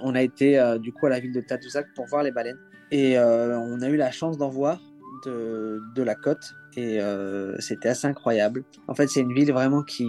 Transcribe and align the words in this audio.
On 0.00 0.14
a 0.14 0.22
été 0.22 0.58
euh, 0.58 0.78
du 0.78 0.92
coup 0.92 1.06
à 1.06 1.10
la 1.10 1.20
ville 1.20 1.32
de 1.32 1.40
Tadoussac 1.40 1.86
pour 1.94 2.06
voir 2.06 2.22
les 2.22 2.32
baleines. 2.32 2.58
Et 2.90 3.18
euh, 3.18 3.58
on 3.58 3.80
a 3.82 3.88
eu 3.88 3.96
la 3.96 4.10
chance 4.10 4.38
d'en 4.38 4.48
voir 4.48 4.80
de, 5.24 6.02
la 6.02 6.14
côte. 6.14 6.54
Et 6.76 7.00
euh, 7.00 7.58
c'était 7.58 7.88
assez 7.88 8.06
incroyable. 8.06 8.64
En 8.86 8.94
fait, 8.94 9.08
c'est 9.08 9.20
une 9.20 9.34
ville 9.34 9.52
vraiment 9.52 9.82
qui, 9.82 10.08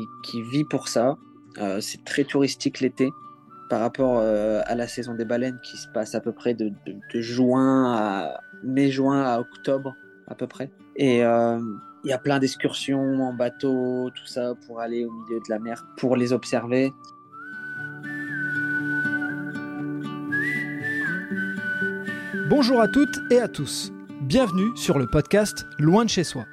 vit 0.52 0.64
pour 0.64 0.88
ça. 0.88 1.18
c'est 1.82 2.04
très 2.06 2.24
touristique 2.24 2.80
l'été 2.80 3.10
par 3.70 3.82
rapport 3.82 4.20
à 4.20 4.76
la 4.76 4.88
saison 4.88 5.14
des 5.14 5.26
baleines 5.26 5.60
qui 5.64 5.78
se 5.78 5.88
passe 5.90 6.16
à 6.16 6.22
peu 6.22 6.32
près 6.32 6.54
de, 6.54 6.70
de, 6.70 6.96
de 7.14 7.22
juin 7.22 7.94
à 7.94 8.42
mai-juin 8.64 9.22
à 9.22 9.40
octobre 9.40 9.96
à 10.28 10.36
peu 10.36 10.48
près. 10.48 10.72
Et 10.96 11.24
il 12.04 12.10
y 12.10 12.14
a 12.14 12.18
plein 12.18 12.40
d'excursions 12.40 13.22
en 13.22 13.34
bateau, 13.34 14.10
tout 14.12 14.26
ça, 14.26 14.54
pour 14.66 14.80
aller 14.80 15.06
au 15.06 15.12
milieu 15.12 15.40
de 15.40 15.50
la 15.50 15.60
mer, 15.60 15.86
pour 15.98 16.16
les 16.16 16.34
observer. 16.34 16.94
Bonjour 22.50 22.82
à 22.82 22.88
toutes 22.88 23.20
et 23.30 23.40
à 23.40 23.48
tous. 23.48 23.92
Bienvenue 24.22 24.76
sur 24.76 24.98
le 24.98 25.06
podcast 25.06 25.68
Loin 25.78 26.04
de 26.04 26.10
chez 26.10 26.24
soi. 26.24 26.48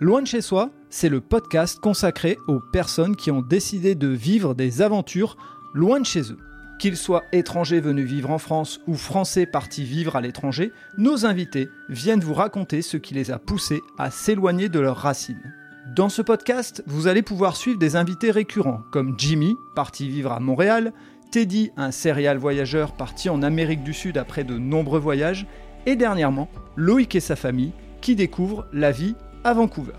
Loin 0.00 0.20
de 0.20 0.26
chez 0.26 0.40
soi, 0.40 0.72
c'est 0.90 1.08
le 1.08 1.20
podcast 1.20 1.78
consacré 1.78 2.36
aux 2.48 2.58
personnes 2.58 3.14
qui 3.14 3.30
ont 3.30 3.42
décidé 3.42 3.94
de 3.94 4.08
vivre 4.08 4.54
des 4.54 4.82
aventures 4.82 5.36
loin 5.72 6.00
de 6.00 6.04
chez 6.04 6.32
eux. 6.32 6.38
Qu'ils 6.80 6.96
soient 6.96 7.22
étrangers 7.30 7.78
venus 7.78 8.06
vivre 8.06 8.32
en 8.32 8.38
France 8.38 8.80
ou 8.88 8.94
français 8.94 9.46
partis 9.46 9.84
vivre 9.84 10.16
à 10.16 10.20
l'étranger, 10.20 10.72
nos 10.98 11.26
invités 11.26 11.68
viennent 11.88 12.18
vous 12.18 12.34
raconter 12.34 12.82
ce 12.82 12.96
qui 12.96 13.14
les 13.14 13.30
a 13.30 13.38
poussés 13.38 13.82
à 13.98 14.10
s'éloigner 14.10 14.68
de 14.68 14.80
leurs 14.80 14.96
racines. 14.96 15.54
Dans 15.94 16.08
ce 16.08 16.22
podcast, 16.22 16.82
vous 16.88 17.06
allez 17.06 17.22
pouvoir 17.22 17.54
suivre 17.54 17.78
des 17.78 17.94
invités 17.94 18.32
récurrents 18.32 18.82
comme 18.90 19.14
Jimmy, 19.16 19.56
parti 19.76 20.08
vivre 20.08 20.32
à 20.32 20.40
Montréal, 20.40 20.92
Teddy, 21.30 21.72
un 21.76 21.90
serial 21.90 22.38
voyageur 22.38 22.92
parti 22.92 23.28
en 23.28 23.42
Amérique 23.42 23.82
du 23.82 23.92
Sud 23.92 24.16
après 24.16 24.44
de 24.44 24.58
nombreux 24.58 25.00
voyages, 25.00 25.46
et 25.86 25.96
dernièrement, 25.96 26.48
Loïc 26.76 27.14
et 27.14 27.20
sa 27.20 27.36
famille 27.36 27.72
qui 28.00 28.16
découvrent 28.16 28.66
la 28.72 28.92
vie 28.92 29.14
à 29.44 29.54
Vancouver. 29.54 29.92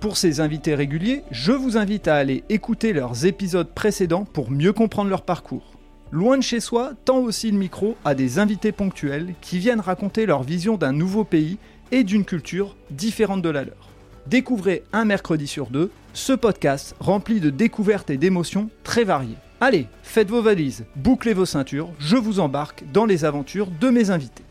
Pour 0.00 0.16
ces 0.16 0.40
invités 0.40 0.74
réguliers, 0.74 1.24
je 1.30 1.52
vous 1.52 1.76
invite 1.76 2.06
à 2.06 2.16
aller 2.16 2.44
écouter 2.48 2.92
leurs 2.92 3.26
épisodes 3.26 3.68
précédents 3.74 4.24
pour 4.24 4.50
mieux 4.50 4.72
comprendre 4.72 5.10
leur 5.10 5.22
parcours. 5.22 5.72
Loin 6.12 6.38
de 6.38 6.42
chez 6.42 6.60
soi 6.60 6.92
tend 7.04 7.18
aussi 7.18 7.50
le 7.50 7.58
micro 7.58 7.96
à 8.04 8.14
des 8.14 8.38
invités 8.38 8.72
ponctuels 8.72 9.34
qui 9.40 9.58
viennent 9.58 9.80
raconter 9.80 10.24
leur 10.24 10.42
vision 10.42 10.76
d'un 10.76 10.92
nouveau 10.92 11.24
pays 11.24 11.58
et 11.90 12.04
d'une 12.04 12.24
culture 12.24 12.76
différente 12.90 13.42
de 13.42 13.50
la 13.50 13.64
leur. 13.64 13.90
Découvrez 14.26 14.84
un 14.92 15.04
mercredi 15.04 15.46
sur 15.46 15.66
deux 15.66 15.90
ce 16.14 16.32
podcast 16.32 16.94
rempli 17.00 17.40
de 17.40 17.50
découvertes 17.50 18.10
et 18.10 18.16
d'émotions 18.16 18.70
très 18.84 19.04
variées. 19.04 19.36
Allez, 19.60 19.88
faites 20.04 20.28
vos 20.30 20.40
valises, 20.40 20.86
bouclez 20.94 21.34
vos 21.34 21.44
ceintures, 21.44 21.92
je 21.98 22.14
vous 22.14 22.38
embarque 22.38 22.84
dans 22.92 23.06
les 23.06 23.24
aventures 23.24 23.68
de 23.72 23.90
mes 23.90 24.10
invités. 24.10 24.44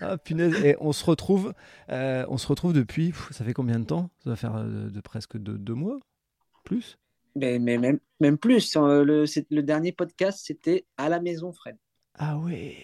Ah 0.00 0.16
punaise, 0.16 0.64
et 0.64 0.76
on 0.80 0.92
se 0.92 1.04
retrouve, 1.04 1.52
euh, 1.90 2.24
on 2.30 2.38
se 2.38 2.46
retrouve 2.46 2.72
depuis, 2.72 3.12
ça 3.32 3.44
fait 3.44 3.52
combien 3.52 3.78
de 3.78 3.84
temps? 3.84 4.08
Ça 4.24 4.30
va 4.30 4.36
faire 4.36 4.56
euh, 4.56 4.88
de, 4.88 5.00
presque 5.00 5.36
deux 5.36 5.74
mois 5.74 5.98
Plus? 6.64 6.98
Mais, 7.34 7.58
mais 7.58 7.76
même, 7.76 7.98
même 8.18 8.38
plus. 8.38 8.76
Euh, 8.76 9.04
le, 9.04 9.24
le 9.50 9.62
dernier 9.62 9.92
podcast, 9.92 10.40
c'était 10.42 10.86
à 10.96 11.10
la 11.10 11.20
maison, 11.20 11.52
Fred. 11.52 11.76
Ah 12.14 12.38
ouais. 12.38 12.76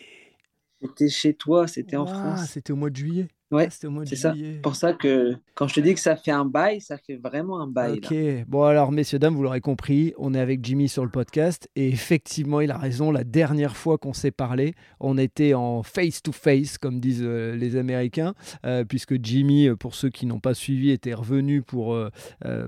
C'était 0.82 1.08
chez 1.08 1.32
toi, 1.32 1.66
c'était 1.68 1.96
en 1.96 2.06
France. 2.06 2.50
C'était 2.50 2.72
au 2.72 2.76
mois 2.76 2.90
de 2.90 2.96
juillet. 2.96 3.28
Ouais, 3.52 3.68
c'est 3.70 4.16
ça. 4.16 4.34
Pour 4.62 4.76
ça 4.76 4.94
que 4.94 5.36
quand 5.54 5.68
je 5.68 5.74
te 5.74 5.80
dis 5.80 5.92
que 5.92 6.00
ça 6.00 6.16
fait 6.16 6.30
un 6.30 6.46
bail, 6.46 6.80
ça 6.80 6.96
fait 6.96 7.16
vraiment 7.16 7.60
un 7.60 7.66
bail. 7.66 8.00
Ok. 8.02 8.14
Bon, 8.48 8.64
alors, 8.64 8.90
messieurs, 8.90 9.18
dames, 9.18 9.34
vous 9.34 9.42
l'aurez 9.42 9.60
compris, 9.60 10.14
on 10.16 10.32
est 10.32 10.40
avec 10.40 10.64
Jimmy 10.64 10.88
sur 10.88 11.04
le 11.04 11.10
podcast. 11.10 11.68
Et 11.76 11.88
effectivement, 11.88 12.60
il 12.62 12.70
a 12.70 12.78
raison. 12.78 13.10
La 13.12 13.24
dernière 13.24 13.76
fois 13.76 13.98
qu'on 13.98 14.14
s'est 14.14 14.30
parlé, 14.30 14.74
on 15.00 15.18
était 15.18 15.52
en 15.52 15.82
face-to-face, 15.82 16.78
comme 16.78 17.00
disent 17.00 17.22
euh, 17.22 17.54
les 17.54 17.76
Américains, 17.76 18.34
euh, 18.64 18.84
puisque 18.84 19.22
Jimmy, 19.22 19.68
euh, 19.68 19.76
pour 19.76 19.94
ceux 19.94 20.08
qui 20.08 20.24
n'ont 20.24 20.40
pas 20.40 20.54
suivi, 20.54 20.90
était 20.90 21.14
revenu 21.14 21.62
pour 21.62 21.96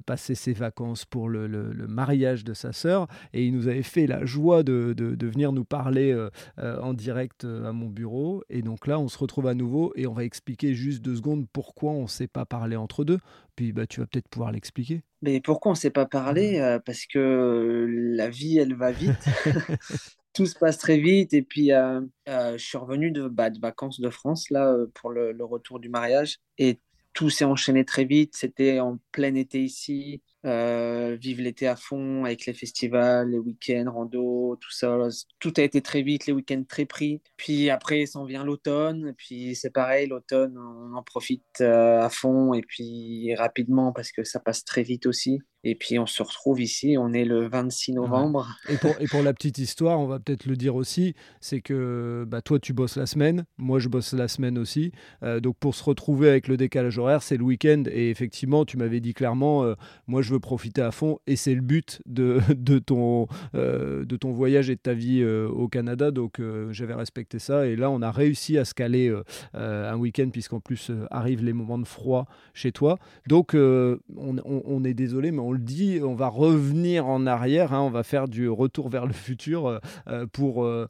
passer 0.07 0.35
ses 0.35 0.53
vacances 0.53 1.05
pour 1.05 1.29
le, 1.29 1.49
mariage 1.89 2.45
de 2.45 2.53
sa 2.53 2.73
sœur. 2.73 3.07
Et 3.33 3.45
il 3.47 3.55
nous 3.55 3.69
avait 3.69 3.83
fait 3.83 4.07
la 4.07 4.25
joie 4.25 4.63
de, 4.63 4.93
de 4.93 5.27
venir 5.27 5.53
nous 5.53 5.65
parler 5.65 6.15
en 6.59 6.93
direct 6.93 7.45
à 7.45 7.73
mon 7.73 7.89
bureau. 7.89 8.43
Et 8.51 8.63
donc 8.63 8.87
là, 8.87 8.99
on 8.99 9.09
se 9.09 9.19
retrouve 9.19 9.47
à 9.47 9.55
nouveau 9.55 9.93
et 9.97 10.07
on 10.07 10.13
va 10.13 10.25
expliquer 10.25 10.74
juste 10.75 11.03
deux 11.03 11.17
secondes 11.17 11.47
pourquoi 11.53 11.93
on 11.93 12.03
ne 12.03 12.09
s'est 12.09 12.27
pas 12.27 12.45
parlé 12.45 12.77
entre 12.77 13.05
deux 13.05 13.19
Puis 13.57 13.73
bah, 13.73 13.87
tu 13.87 14.01
vas 14.01 14.07
peut-être 14.07 14.29
pouvoir 14.29 14.53
l'expliquer. 14.53 15.03
Mais 15.23 15.41
pourquoi 15.41 15.71
on 15.71 15.75
ne 15.75 15.79
s'est 15.79 15.91
pas 15.91 16.07
parlé 16.07 16.59
euh, 16.59 16.79
Parce 16.79 17.07
que 17.07 17.87
la 17.89 18.29
vie, 18.29 18.59
elle 18.59 18.75
va 18.75 18.93
vite. 18.93 19.25
Tout 20.35 20.47
se 20.47 20.59
passe 20.59 20.79
très 20.79 20.99
vite. 20.99 21.33
Et 21.33 21.43
puis, 21.43 21.73
euh, 21.73 22.01
euh, 22.29 22.59
je 22.59 22.65
suis 22.65 22.79
revenu 22.79 23.11
de, 23.11 23.29
bah, 23.29 23.51
de, 23.51 23.59
vacances 23.59 24.01
de 24.01 24.11
France, 24.11 24.51
là, 24.51 24.77
pour 24.95 25.11
le, 25.11 25.33
le 25.33 25.45
retour 25.45 25.81
du 25.81 25.89
mariage. 25.89 26.39
Et 26.59 26.81
tout 27.13 27.31
s'est 27.31 27.45
enchaîné 27.45 27.85
très 27.85 28.05
vite. 28.05 28.35
C'était 28.37 28.81
en 28.81 28.99
plein 29.13 29.35
été 29.35 29.63
ici. 29.63 30.21
Euh, 30.45 31.17
vive 31.19 31.41
l'été 31.41 31.67
à 31.67 31.77
fond 31.77 32.25
avec 32.25 32.45
les 32.45 32.53
festivals, 32.53 33.31
les 33.31 33.39
week-ends, 33.39 33.91
rando, 33.91 34.59
tout 34.61 34.71
ça. 34.71 34.99
Tout 35.39 35.55
a 35.57 35.63
été 35.63 35.81
très 35.81 36.03
vite, 36.03 36.27
les 36.27 36.33
week-ends 36.33 36.65
très 36.69 36.85
pris. 36.85 37.23
Puis 37.37 37.71
après, 37.71 38.05
s'en 38.07 38.25
vient 38.25 38.45
l'automne. 38.45 39.15
Puis 39.17 39.55
c'est 39.55 39.73
pareil, 39.73 40.07
l'automne, 40.07 40.57
on 40.59 40.95
en 40.95 41.03
profite 41.03 41.43
euh, 41.61 42.01
à 42.01 42.11
fond 42.11 42.53
et 42.55 42.63
puis 42.63 43.35
rapidement 43.37 43.93
parce 43.93 44.13
que 44.13 44.23
ça 44.25 44.39
passe 44.39 44.65
très 44.65 44.83
vite 44.83 45.07
aussi. 45.07 45.41
Et 45.67 45.75
puis 45.77 45.99
on 45.99 46.05
se 46.05 46.23
retrouve 46.23 46.61
ici, 46.61 46.97
on 46.99 47.15
est 47.15 47.25
le 47.25 47.49
26 47.49 47.95
novembre. 47.95 48.47
Et, 48.69 48.77
pour, 48.77 48.95
et 49.01 49.07
pour 49.07 49.23
la 49.23 49.33
petite 49.35 49.57
histoire, 49.57 49.99
on 49.99 50.07
va 50.07 50.19
peut-être 50.19 50.45
le 50.45 50.57
dire 50.57 50.75
aussi, 50.75 51.15
c'est 51.41 51.63
que 51.63 52.27
bah, 52.29 52.43
toi 52.43 52.59
tu 52.59 52.75
bosses 52.75 52.99
la 52.99 53.07
semaine, 53.07 53.47
moi 53.57 53.79
je 53.79 53.89
bosse 53.89 54.13
la 54.13 54.29
semaine 54.29 54.59
aussi. 54.59 54.93
Euh, 55.23 55.41
donc 55.41 55.57
pour 55.57 55.75
se 55.75 55.83
retrouver 55.83 56.29
avec 56.29 56.49
le 56.49 56.59
décalage 56.59 56.99
horaire, 56.99 57.23
c'est 57.23 57.39
le 57.39 57.45
week-end. 57.45 57.85
Et 57.91 58.11
effectivement, 58.11 58.67
tu 58.67 58.77
m'avais 58.77 59.01
dit 59.01 59.15
clairement, 59.15 59.75
moi 60.07 60.21
je 60.21 60.34
profiter 60.39 60.83
à 60.83 60.91
fond. 60.91 61.19
Et 61.27 61.37
c'est 61.37 61.55
le 61.55 61.61
but 61.61 62.01
de, 62.07 62.41
ton, 62.79 63.27
euh, 63.55 64.05
de 64.05 64.17
ton 64.17 64.33
voyage 64.33 64.71
et 64.71 64.77
de 64.77 64.81
ta 64.81 64.95
vie 64.95 65.25
au 65.25 65.69
Canada. 65.69 66.11
Donc 66.11 66.41
j'avais 66.71 66.95
respecté 66.95 67.39
ça. 67.39 67.67
Et 67.67 67.77
là, 67.77 67.91
on 67.91 68.03
a 68.03 68.11
réussi 68.11 68.59
à 68.59 68.65
se 68.65 68.75
caler 68.75 69.15
un 69.55 69.97
week-end, 69.97 70.29
puisqu'en 70.31 70.61
plus 70.61 70.91
arrivent 71.11 71.45
les 71.45 71.53
moments 71.53 71.79
de 71.79 71.87
froid 71.87 72.27
chez 72.53 72.73
toi. 72.73 72.99
Donc 73.27 73.55
on, 73.55 74.85
est 74.85 74.95
désolé, 74.95 75.31
mais 75.31 75.41
on 75.41 75.53
le 75.53 75.59
dit, 75.59 76.01
on 76.03 76.15
va 76.15 76.29
revenir 76.29 77.07
en 77.07 77.27
arrière, 77.27 77.73
hein, 77.73 77.81
on 77.81 77.91
va 77.91 78.03
faire 78.03 78.29
du 78.29 78.49
retour 78.49 78.89
vers 78.89 79.07
le 79.07 79.13
futur 79.13 79.67
euh, 79.67 79.79
euh, 80.09 80.27
pour, 80.27 80.65
euh, 80.65 80.87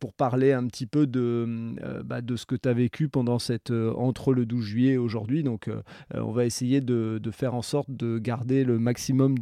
pour 0.00 0.12
parler 0.12 0.52
un 0.52 0.66
petit 0.66 0.86
peu 0.86 1.06
de, 1.06 1.74
bah, 2.04 2.20
de 2.20 2.36
ce 2.36 2.46
que 2.46 2.56
tu 2.56 2.68
as 2.68 2.72
vécu 2.72 3.08
pendant 3.08 3.38
cette, 3.38 3.70
entre 3.70 4.32
le 4.32 4.46
12 4.46 4.64
juillet 4.64 4.92
et 4.92 4.98
aujourd'hui. 4.98 5.42
Donc 5.42 5.70
on 6.14 6.32
va 6.32 6.44
essayer 6.44 6.80
de, 6.80 7.18
de, 7.22 7.30
faire 7.30 7.54
en 7.54 7.62
sorte 7.62 7.90
de 7.90 8.18
garder 8.18 8.64
le 8.64 8.78
maximum 8.88 9.38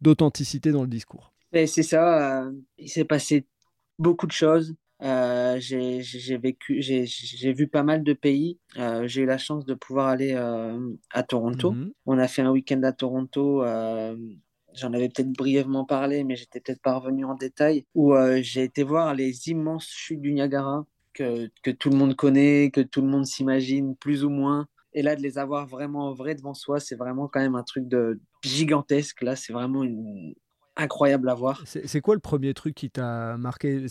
d'authenticité 0.00 0.72
dans 0.72 0.82
le 0.82 0.88
discours. 0.88 1.32
C'est 1.52 1.82
ça, 1.82 2.44
il 2.78 2.88
s'est 2.88 3.04
passé 3.04 3.46
beaucoup 3.98 4.26
de 4.26 4.32
choses. 4.32 4.74
Euh, 5.00 5.58
j'ai 5.60 6.38
vécu, 6.38 6.82
j'ai 6.82 7.52
vu 7.52 7.68
pas 7.68 7.82
mal 7.82 8.02
de 8.02 8.12
pays. 8.12 8.58
Euh, 8.78 9.06
j'ai 9.06 9.22
eu 9.22 9.26
la 9.26 9.38
chance 9.38 9.64
de 9.64 9.74
pouvoir 9.74 10.08
aller 10.08 10.32
euh, 10.34 10.78
à 11.12 11.22
Toronto. 11.22 11.72
Mhm. 11.72 11.92
On 12.06 12.18
a 12.18 12.28
fait 12.28 12.42
un 12.42 12.50
week-end 12.50 12.82
à 12.82 12.92
Toronto. 12.92 13.64
J'en 14.74 14.92
avais 14.92 15.08
peut-être 15.08 15.32
brièvement 15.32 15.84
parlé, 15.84 16.24
mais 16.24 16.36
j'étais 16.36 16.60
peut-être 16.60 16.82
pas 16.82 16.98
revenu 16.98 17.24
en 17.24 17.34
détail. 17.34 17.84
Où 17.94 18.14
j'ai 18.40 18.64
été 18.64 18.82
voir 18.82 19.14
les 19.14 19.48
immenses 19.48 19.88
chutes 19.88 20.20
du 20.20 20.32
Niagara 20.32 20.84
que, 21.14 21.50
que 21.62 21.70
tout 21.70 21.90
le 21.90 21.96
monde 21.96 22.14
connaît, 22.14 22.70
que 22.70 22.80
tout 22.80 23.00
le 23.00 23.08
monde 23.08 23.26
s'imagine 23.26 23.96
plus 23.96 24.24
ou 24.24 24.30
moins. 24.30 24.68
Et 24.98 25.02
là, 25.02 25.14
de 25.14 25.22
les 25.22 25.38
avoir 25.38 25.64
vraiment 25.64 26.08
en 26.08 26.12
vrai 26.12 26.34
devant 26.34 26.54
soi, 26.54 26.80
c'est 26.80 26.96
vraiment 26.96 27.28
quand 27.28 27.38
même 27.38 27.54
un 27.54 27.62
truc 27.62 27.86
de 27.86 28.18
gigantesque. 28.42 29.22
Là, 29.22 29.36
c'est 29.36 29.52
vraiment 29.52 29.84
une, 29.84 30.34
incroyable 30.74 31.28
à 31.28 31.34
voir. 31.34 31.62
C'est 31.66 32.00
quoi 32.00 32.16
le 32.16 32.20
premier 32.20 32.52
truc 32.52 32.74
qui 32.74 32.90
t'a 32.90 33.36
marqué? 33.36 33.86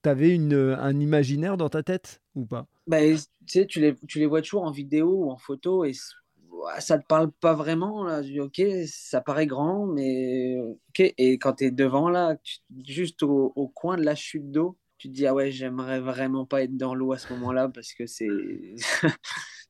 T'avais 0.00 0.38
un 0.38 1.00
imaginaire 1.00 1.58
dans 1.58 1.68
ta 1.68 1.82
tête 1.82 2.22
ou 2.34 2.46
pas? 2.46 2.66
Bah, 2.86 2.96
tu 3.46 3.66
les, 3.78 3.94
tu 4.08 4.18
les 4.20 4.24
vois 4.24 4.40
toujours 4.40 4.62
en 4.62 4.70
vidéo 4.70 5.24
ou 5.24 5.30
en 5.30 5.36
photo 5.36 5.84
et 5.84 5.92
ça 6.78 6.98
te 6.98 7.06
parle 7.06 7.30
pas 7.30 7.52
vraiment. 7.52 8.04
Là. 8.04 8.22
ok, 8.40 8.62
ça 8.86 9.20
paraît 9.20 9.46
grand, 9.46 9.84
mais 9.84 10.56
ok. 10.88 11.12
Et 11.18 11.36
quand 11.38 11.56
tu 11.56 11.64
es 11.64 11.70
devant, 11.70 12.08
là, 12.08 12.38
juste 12.86 13.22
au, 13.22 13.52
au, 13.54 13.68
coin 13.68 13.98
de 13.98 14.02
la 14.02 14.14
chute 14.14 14.50
d'eau, 14.50 14.78
tu 14.98 15.08
te 15.08 15.14
dis, 15.14 15.26
ah 15.26 15.34
ouais, 15.34 15.50
j'aimerais 15.50 16.00
vraiment 16.00 16.44
pas 16.44 16.62
être 16.62 16.76
dans 16.76 16.94
l'eau 16.94 17.12
à 17.12 17.18
ce 17.18 17.32
moment-là 17.34 17.68
parce 17.68 17.92
que 17.92 18.06
c'est. 18.06 18.28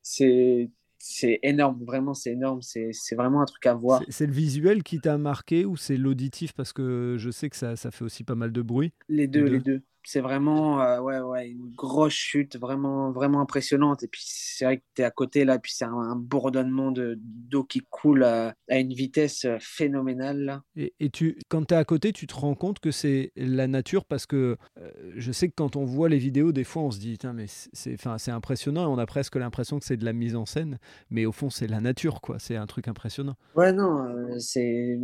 c'est 0.01 0.69
c'est 1.01 1.39
énorme, 1.43 1.83
vraiment, 1.85 2.13
c'est 2.13 2.31
énorme. 2.31 2.61
C'est 2.61 3.15
vraiment 3.15 3.41
un 3.41 3.45
truc 3.45 3.65
à 3.65 3.73
voir. 3.73 4.03
C'est 4.09 4.27
le 4.27 4.33
visuel 4.33 4.83
qui 4.83 4.99
t'a 4.99 5.17
marqué 5.17 5.65
ou 5.65 5.77
c'est 5.77 5.95
l'auditif 5.95 6.51
Parce 6.53 6.73
que 6.73 7.15
je 7.17 7.31
sais 7.31 7.49
que 7.49 7.55
ça, 7.55 7.77
ça, 7.77 7.89
fait 7.89 8.03
aussi 8.03 8.25
pas 8.25 8.35
mal 8.35 8.51
de 8.51 8.61
bruit? 8.61 8.91
Les 9.07 9.27
deux, 9.27 9.45
les 9.45 9.59
deux. 9.59 9.81
C'est 10.09 10.21
vraiment 10.21 10.81
euh, 10.81 10.99
ouais, 11.01 11.19
ouais, 11.19 11.49
une 11.49 11.69
grosse 11.75 12.13
chute, 12.13 12.57
vraiment, 12.57 13.11
vraiment 13.11 13.41
impressionnante. 13.41 14.01
Et 14.01 14.07
puis 14.07 14.23
c'est 14.25 14.65
vrai 14.65 14.77
que 14.77 14.83
tu 14.95 15.03
es 15.03 15.05
à 15.05 15.11
côté 15.11 15.45
là, 15.45 15.59
puis 15.59 15.71
c'est 15.71 15.85
un, 15.85 16.15
bourdonnement 16.15 16.91
d'eau 16.91 17.63
qui 17.63 17.81
coule 17.91 18.23
à, 18.23 18.55
une 18.69 18.91
vitesse 18.91 19.45
euh, 19.45 19.57
phénoménale. 19.59 20.61
Et, 20.75 20.95
et, 20.99 21.11
tu, 21.11 21.37
quand 21.47 21.63
tu 21.65 21.75
es 21.75 21.77
à 21.77 21.85
côté, 21.85 22.11
tu 22.11 22.25
te 22.25 22.33
rends 22.33 22.55
compte 22.55 22.79
que 22.79 22.89
c'est 22.89 23.31
la 23.35 23.67
nature 23.67 24.03
parce 24.03 24.25
que 24.25 24.57
euh, 24.79 24.91
je 25.15 25.31
sais 25.31 25.47
que 25.47 25.53
quand 25.55 25.75
on 25.75 25.85
voit 25.85 26.09
les 26.09 26.17
vidéos, 26.17 26.51
des 26.51 26.63
fois 26.63 26.81
on 26.81 26.91
se 26.91 26.99
dit, 26.99 27.19
mais 27.35 27.45
c'est 27.47 28.31
impressionnant 28.31 28.85
et 28.85 28.87
on 28.87 28.97
a 28.97 29.05
presque 29.05 29.35
l'impression 29.35 29.77
que 29.77 29.85
c'est 29.85 29.97
de 29.97 30.05
la 30.05 30.13
mise 30.13 30.35
en 30.35 30.47
scène, 30.47 30.79
mais 31.11 31.27
au 31.27 31.31
fond 31.31 31.51
c'est 31.51 31.67
la 31.67 31.81
nature, 31.81 32.19
quoi. 32.19 32.39
C'est 32.39 32.55
un 32.55 32.65
truc 32.65 32.87
impressionnant. 32.87 33.35
Ouais, 33.55 33.71
non, 33.71 34.07
c'est 34.39 34.97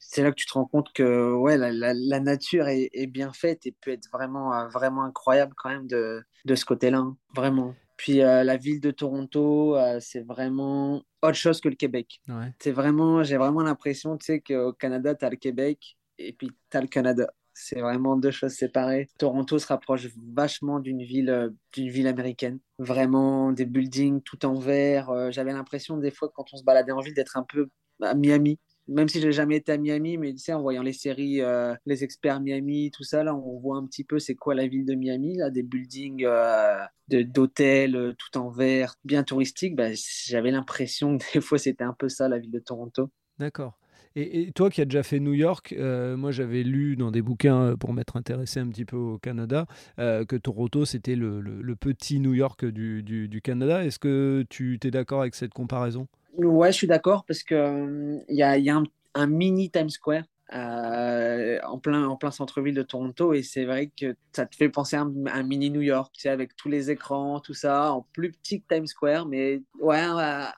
c'est 0.00 0.22
là 0.22 0.30
que 0.30 0.36
tu 0.36 0.46
te 0.46 0.54
rends 0.54 0.64
compte 0.64 0.92
que 0.92 1.32
ouais, 1.32 1.56
la, 1.56 1.70
la, 1.70 2.20
nature 2.20 2.66
est, 2.68 2.90
est, 2.92 3.06
bien 3.06 3.32
faite 3.32 3.66
et 3.66 3.72
peut 3.72 3.92
être 3.92 4.08
vraiment, 4.10 4.52
euh, 4.54 4.66
vraiment 4.68 5.04
incroyable 5.04 5.52
quand 5.56 5.68
même 5.68 5.86
de, 5.86 6.22
de 6.46 6.54
ce 6.54 6.64
côté-là, 6.64 6.98
hein, 6.98 7.16
vraiment. 7.36 7.74
Puis 7.96 8.22
euh, 8.22 8.42
la 8.42 8.56
ville 8.56 8.80
de 8.80 8.90
Toronto, 8.90 9.76
euh, 9.76 9.98
c'est 10.00 10.22
vraiment 10.22 11.02
autre 11.22 11.34
chose 11.34 11.60
que 11.60 11.68
le 11.68 11.74
Québec. 11.74 12.22
C'est 12.58 12.72
vraiment, 12.72 13.22
j'ai 13.22 13.36
vraiment 13.36 13.62
l'impression, 13.62 14.16
tu 14.16 14.26
sais, 14.26 14.40
qu'au 14.40 14.72
Canada, 14.72 15.14
tu 15.14 15.24
as 15.24 15.30
le 15.30 15.36
Québec 15.36 15.98
et 16.16 16.32
puis 16.32 16.50
tu 16.70 16.76
as 16.76 16.80
le 16.80 16.88
Canada. 16.88 17.30
C'est 17.52 17.80
vraiment 17.80 18.16
deux 18.16 18.30
choses 18.30 18.52
séparées. 18.52 19.06
Toronto 19.18 19.58
se 19.58 19.66
rapproche 19.66 20.08
vachement 20.32 20.80
d'une 20.80 21.02
ville, 21.02 21.52
d'une 21.74 21.90
ville 21.90 22.06
américaine. 22.06 22.58
Vraiment 22.78 23.52
des 23.52 23.66
buildings 23.66 24.22
tout 24.22 24.46
en 24.46 24.54
vert. 24.54 25.30
J'avais 25.30 25.52
l'impression 25.52 25.98
des 25.98 26.10
fois 26.10 26.30
quand 26.34 26.46
on 26.54 26.56
se 26.56 26.64
baladait 26.64 26.92
en 26.92 27.00
ville 27.00 27.12
d'être 27.12 27.36
un 27.36 27.42
peu 27.42 27.68
à 28.00 28.14
Miami 28.14 28.58
même 28.90 29.08
si 29.08 29.20
j'ai 29.20 29.32
jamais 29.32 29.56
été 29.56 29.72
à 29.72 29.78
Miami, 29.78 30.18
mais 30.18 30.32
tu 30.32 30.38
sais, 30.38 30.52
en 30.52 30.60
voyant 30.60 30.82
les 30.82 30.92
séries, 30.92 31.40
euh, 31.40 31.74
les 31.86 32.02
experts 32.02 32.40
Miami, 32.40 32.90
tout 32.90 33.04
ça, 33.04 33.22
là, 33.22 33.34
on 33.34 33.58
voit 33.60 33.76
un 33.76 33.86
petit 33.86 34.04
peu 34.04 34.18
c'est 34.18 34.34
quoi 34.34 34.54
la 34.54 34.66
ville 34.66 34.84
de 34.84 34.94
Miami, 34.94 35.36
là, 35.36 35.48
des 35.50 35.62
buildings 35.62 36.24
euh, 36.26 36.84
d'hôtels 37.08 37.94
euh, 37.94 38.12
tout 38.18 38.36
en 38.36 38.50
vert, 38.50 38.96
bien 39.04 39.22
touristiques. 39.22 39.76
Bah, 39.76 39.90
j'avais 40.26 40.50
l'impression 40.50 41.18
que 41.18 41.24
des 41.34 41.40
fois 41.40 41.58
c'était 41.58 41.84
un 41.84 41.94
peu 41.96 42.08
ça 42.08 42.28
la 42.28 42.38
ville 42.38 42.50
de 42.50 42.58
Toronto. 42.58 43.10
D'accord. 43.38 43.78
Et, 44.16 44.50
toi 44.56 44.70
qui 44.70 44.80
as 44.80 44.86
déjà 44.86 45.04
fait 45.04 45.20
New 45.20 45.34
York, 45.34 45.72
moi 45.78 46.32
j'avais 46.32 46.64
lu 46.64 46.96
dans 46.96 47.12
des 47.12 47.22
bouquins 47.22 47.76
pour 47.78 47.92
m'être 47.92 48.16
intéressé 48.16 48.58
un 48.58 48.68
petit 48.68 48.84
peu 48.84 48.96
au 48.96 49.18
Canada 49.18 49.66
que 49.98 50.34
Toronto 50.34 50.84
c'était 50.84 51.14
le, 51.14 51.76
petit 51.76 52.18
New 52.18 52.34
York 52.34 52.64
du, 52.64 53.04
du 53.04 53.40
Canada. 53.40 53.84
Est-ce 53.84 54.00
que 54.00 54.44
tu 54.50 54.80
es 54.82 54.90
d'accord 54.90 55.20
avec 55.20 55.36
cette 55.36 55.54
comparaison? 55.54 56.08
Ouais, 56.36 56.72
je 56.72 56.76
suis 56.76 56.86
d'accord 56.86 57.24
parce 57.24 57.42
que 57.42 57.54
euh, 57.54 58.18
y 58.28 58.42
a, 58.42 58.56
y 58.56 58.70
a 58.70 58.82
un, 59.14 59.26
mini 59.26 59.70
Times 59.70 59.90
Square 59.90 60.24
euh, 60.52 61.58
en 61.64 61.78
plein, 61.78 62.06
en 62.06 62.16
plein 62.16 62.30
centre-ville 62.30 62.74
de 62.74 62.82
Toronto 62.82 63.32
et 63.32 63.42
c'est 63.42 63.64
vrai 63.64 63.90
que 63.98 64.16
ça 64.32 64.46
te 64.46 64.56
fait 64.56 64.68
penser 64.68 64.96
à 64.96 65.02
un, 65.02 65.42
mini 65.42 65.70
New 65.70 65.80
York, 65.80 66.12
tu 66.14 66.22
sais, 66.22 66.28
avec 66.28 66.56
tous 66.56 66.68
les 66.68 66.90
écrans, 66.90 67.40
tout 67.40 67.54
ça, 67.54 67.92
en 67.92 68.06
plus 68.12 68.32
petit 68.32 68.62
que 68.62 68.74
Times 68.74 68.86
Square, 68.86 69.26
mais 69.26 69.62
ouais, 69.80 70.00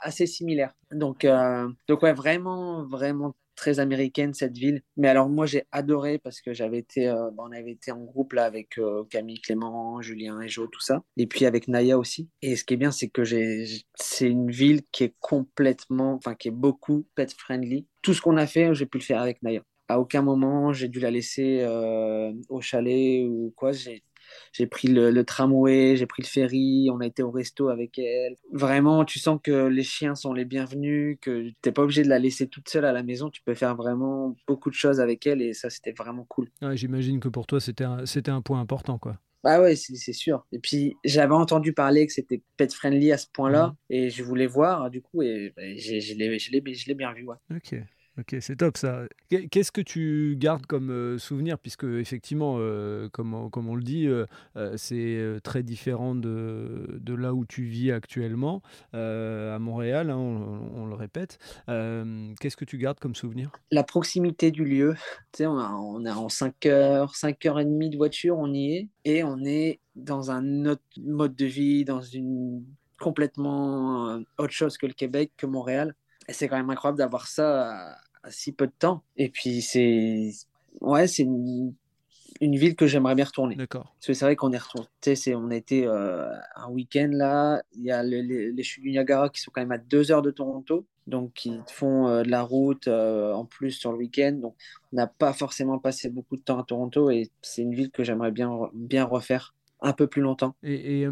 assez 0.01 0.27
similaire. 0.27 0.75
Donc, 0.91 1.25
euh, 1.25 1.69
donc 1.89 2.03
ouais, 2.03 2.13
vraiment, 2.13 2.85
vraiment 2.85 3.35
très 3.55 3.81
américaine 3.81 4.35
cette 4.35 4.57
ville. 4.57 4.83
Mais 4.97 5.09
alors 5.09 5.29
moi 5.29 5.47
j'ai 5.47 5.65
adoré 5.73 6.19
parce 6.19 6.41
que 6.41 6.53
j'avais 6.53 6.79
été, 6.79 7.09
euh, 7.09 7.31
bah, 7.33 7.45
on 7.47 7.53
avait 7.53 7.73
été 7.73 7.93
en 7.93 8.01
groupe 8.01 8.33
là 8.33 8.45
avec 8.45 8.79
euh, 8.79 9.05
Camille 9.11 9.41
Clément, 9.41 10.01
Julien 10.01 10.41
et 10.41 10.49
Jo, 10.49 10.67
tout 10.67 10.81
ça. 10.81 11.03
Et 11.17 11.27
puis 11.27 11.47
avec 11.47 11.69
Naya 11.69 11.99
aussi. 11.99 12.29
Et 12.43 12.57
ce 12.57 12.65
qui 12.65 12.75
est 12.75 12.77
bien 12.77 12.91
c'est 12.91 13.09
que 13.09 13.23
c'est 13.95 14.29
une 14.29 14.51
ville 14.51 14.83
qui 14.93 15.05
est 15.05 15.15
complètement, 15.21 16.15
enfin 16.15 16.35
qui 16.35 16.49
est 16.49 16.53
beaucoup 16.53 17.07
pet 17.15 17.33
friendly. 17.33 17.87
Tout 18.03 18.15
ce 18.15 18.21
qu'on 18.21 18.37
a 18.37 18.47
fait, 18.47 18.75
j'ai 18.75 18.87
pu 18.87 18.99
le 18.99 19.05
faire 19.05 19.21
avec 19.21 19.43
Naya. 19.43 19.63
À 19.89 20.01
aucun 20.01 20.23
moment 20.23 20.73
j'ai 20.73 20.89
dû 20.89 21.01
la 21.01 21.11
laisser 21.11 21.61
euh, 21.61 22.33
au 22.49 22.61
chalet 22.61 23.25
ou 23.27 23.53
quoi. 23.57 23.73
J'ai 23.73 24.03
j'ai 24.53 24.67
pris 24.67 24.89
le, 24.89 25.25
tramway, 25.25 25.97
j'ai 25.97 26.07
pris 26.07 26.23
le 26.23 26.29
ferry, 26.29 26.89
on 26.91 27.01
a 27.01 27.07
été 27.07 27.23
au 27.23 27.31
resto 27.31 27.69
avec 27.69 27.99
elle. 27.99 28.37
Vraiment, 28.53 29.05
tu 29.05 29.19
sens 29.19 29.39
que 29.43 29.67
les 29.67 29.83
chiens 29.83 30.15
sont 30.15 30.33
les 30.33 30.45
bienvenus, 30.45 31.19
que 31.21 31.49
tu 31.49 31.55
n'es 31.65 31.73
pas 31.73 31.83
obligé 31.83 32.03
de 32.03 32.09
la 32.09 32.19
laisser 32.19 32.49
toute 32.49 32.69
seule 32.69 32.85
à 32.85 32.93
la 32.93 33.03
maison. 33.03 33.31
Tu 33.31 33.43
peux 33.43 33.55
faire 33.55 33.75
vraiment 33.75 34.37
beaucoup 34.47 34.71
de 34.71 34.75
choses 34.75 35.01
avec 35.01 35.27
elle 35.27 35.43
et 35.43 35.53
ça, 35.53 35.71
c'était 35.71 35.93
vraiment 35.93 36.25
cool. 36.29 36.49
J'imagine 36.73 37.21
que 37.21 37.29
pour 37.29 37.47
toi, 37.47 37.61
c'était 37.61 37.85
un, 37.85 38.05
un 38.27 38.43
point 38.43 38.61
important, 38.61 38.99
quoi. 38.99 39.19
Bah 39.45 39.61
ouais, 39.61 39.75
c'est 39.75 40.13
sûr. 40.13 40.47
Et 40.53 40.61
puis, 40.61 40.95
j'avais 41.05 41.35
entendu 41.35 41.73
parler 41.73 42.07
que 42.07 42.13
c'était 42.13 42.43
pet 42.57 42.73
friendly 42.73 43.11
à 43.11 43.19
ce 43.19 43.27
point-là 43.33 43.69
mmh. 43.69 43.77
et 43.91 44.11
je 44.11 44.23
voulais 44.23 44.47
voir, 44.47 44.89
du 44.89 45.03
coup, 45.03 45.23
et 45.23 45.53
je 45.57 46.87
l'ai 46.89 46.95
bien 46.95 47.13
vu. 47.13 47.25
Ouais. 47.25 47.37
Ok. 47.51 47.75
Ok, 48.19 48.37
c'est 48.41 48.57
top 48.57 48.77
ça. 48.77 49.05
Qu'est-ce 49.51 49.73
que 49.73 49.81
tu 49.81 50.37
gardes 50.39 50.67
comme 50.67 50.91
euh, 50.91 51.19
souvenir? 51.19 51.59
Puisque, 51.59 51.85
effectivement, 51.85 52.57
euh, 52.59 53.09
comme, 53.09 53.33
on, 53.33 53.75
le 53.75 53.83
dit, 53.83 54.07
euh, 54.07 54.27
c'est 54.77 55.39
très 55.43 55.63
différent 55.63 56.15
de, 56.15 57.01
là 57.07 57.33
où 57.33 57.47
tu 57.47 57.65
vis 57.65 57.91
actuellement, 57.91 58.61
à 58.93 59.59
Montréal, 59.59 60.11
hein, 60.11 60.19
on, 60.19 60.85
le 60.85 60.95
répète. 60.95 61.39
Qu'est-ce 61.67 62.57
que 62.57 62.67
tu 62.67 62.77
gardes 62.77 63.01
comme 63.01 63.15
souvenir? 63.15 63.51
La 63.71 63.83
proximité 63.83 64.51
du 64.51 64.67
lieu. 64.67 64.95
Tu 65.33 65.39
sais, 65.39 65.47
on, 65.47 65.59
a 66.05 66.15
en 66.15 66.29
5 66.29 66.67
heures, 66.67 67.15
5 67.15 67.47
heures 67.47 67.61
et 67.61 67.65
demie 67.65 67.89
de 67.89 67.97
voiture, 67.97 68.37
on 68.37 68.53
y 68.53 68.75
est. 68.75 68.89
Et 69.07 69.25
on 69.25 69.43
est 69.43 69.81
dans 69.97 70.31
un 70.31 70.67
autre 70.67 70.83
mode 71.01 71.35
de 71.35 71.47
vie, 71.47 71.87
dans 71.87 72.03
une 72.03 72.63
complètement 73.01 74.21
autre 74.39 74.53
chose 74.53 74.77
que 74.77 74.87
le 74.87 74.93
Québec, 74.93 75.33
que 75.39 75.47
Montréal. 75.47 75.95
C'est 76.29 76.49
quand 76.49 76.57
même 76.57 76.71
incroyable 76.71 76.99
d'avoir 76.99 77.27
ça 77.27 77.97
à, 78.23 78.31
si 78.31 78.53
peu 78.53 78.67
de 78.67 78.73
temps. 78.79 79.03
Et 79.17 79.29
puis, 79.29 79.63
c'est 79.63 80.31
ouais, 80.81 81.07
c'est 81.07 81.23
une, 81.23 81.75
ville 82.41 82.75
que 82.75 82.87
j'aimerais 82.87 83.15
bien 83.15 83.25
retourner. 83.25 83.57
D'accord. 83.57 83.95
Parce 83.95 84.07
que 84.07 84.15
c'est 84.15 84.25
vrai 84.25 84.37
qu'on 84.37 84.53
est 84.53 84.59
retourné. 84.59 84.89
C'est, 85.01 85.35
on 85.35 85.51
a 85.51 85.57
été 85.57 85.87
euh, 85.87 86.31
un 86.57 86.69
week-end 86.69 87.09
là. 87.13 87.63
Il 87.75 87.83
y 87.83 87.91
a 87.91 88.03
les, 88.03 88.63
chutes 88.63 88.83
du 88.83 88.91
Niagara 88.91 89.29
qui 89.29 89.41
sont 89.41 89.51
quand 89.53 89.61
même 89.61 89.73
à 89.73 89.79
deux 89.79 90.11
heures 90.11 90.23
de 90.23 90.31
Toronto. 90.31 90.87
Donc, 91.09 91.45
ils 91.47 91.61
font 91.69 92.09
euh, 92.09 92.23
de 92.23 92.31
la 92.31 92.43
route 92.43 92.87
euh, 92.87 93.33
en 93.33 93.45
plus 93.45 93.73
sur 93.73 93.91
le 93.93 93.99
week-end. 93.99 94.33
Donc, 94.33 94.55
on 94.93 94.97
n'a 94.97 95.09
pas 95.09 95.33
forcément 95.33 95.79
passé 95.79 96.09
beaucoup 96.09 96.37
de 96.37 96.43
temps 96.43 96.61
à 96.61 96.65
Toronto 96.65 97.11
et 97.11 97.31
c'est 97.43 97.63
une 97.63 97.75
ville 97.75 97.91
que 97.91 98.05
j'aimerais 98.05 98.31
bien, 98.31 98.51
bien 98.73 99.05
refaire 99.05 99.55
un 99.83 99.93
peu 99.93 100.07
plus 100.07 100.23
longtemps. 100.23 100.55
Et, 100.63 101.07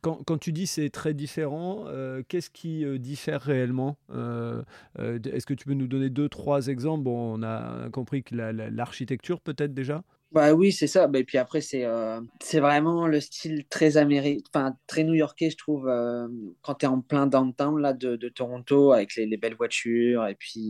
quand, 0.00 0.18
quand, 0.26 0.38
tu 0.38 0.52
dis 0.52 0.66
c'est 0.66 0.90
très 0.90 1.14
différent, 1.14 1.84
euh, 1.86 2.22
qu'est-ce 2.28 2.50
qui 2.50 2.84
euh, 2.84 2.98
diffère 2.98 3.40
réellement 3.40 3.96
euh, 4.10 4.62
Est-ce 4.98 5.46
que 5.46 5.54
tu 5.54 5.64
peux 5.64 5.74
nous 5.74 5.86
donner 5.86 6.10
deux, 6.10 6.28
trois 6.28 6.66
exemples? 6.66 7.08
On 7.08 7.42
a 7.42 7.88
compris 7.90 8.22
que 8.24 8.34
l'architecture 8.34 9.40
peut-être 9.40 9.72
déjà? 9.72 10.02
Bah 10.30 10.52
oui, 10.52 10.72
c'est 10.72 10.86
ça. 10.86 11.08
Et 11.14 11.24
puis 11.24 11.38
après, 11.38 11.62
c'est 11.62 11.84
euh, 11.84 12.20
c'est 12.42 12.60
vraiment 12.60 13.06
le 13.06 13.18
style 13.18 13.66
très 13.68 13.96
américain, 13.96 14.42
enfin 14.52 14.76
très 14.86 15.02
new-yorkais, 15.02 15.48
je 15.48 15.56
trouve, 15.56 15.88
euh, 15.88 16.28
quand 16.60 16.74
tu 16.76 16.84
es 16.84 16.88
en 16.88 17.00
plein 17.00 17.26
downtown 17.26 17.80
là, 17.80 17.94
de, 17.94 18.16
de 18.16 18.28
Toronto, 18.28 18.92
avec 18.92 19.16
les, 19.16 19.24
les, 19.24 19.38
belles 19.38 19.54
voitures 19.54 20.26
et 20.26 20.34
puis 20.34 20.68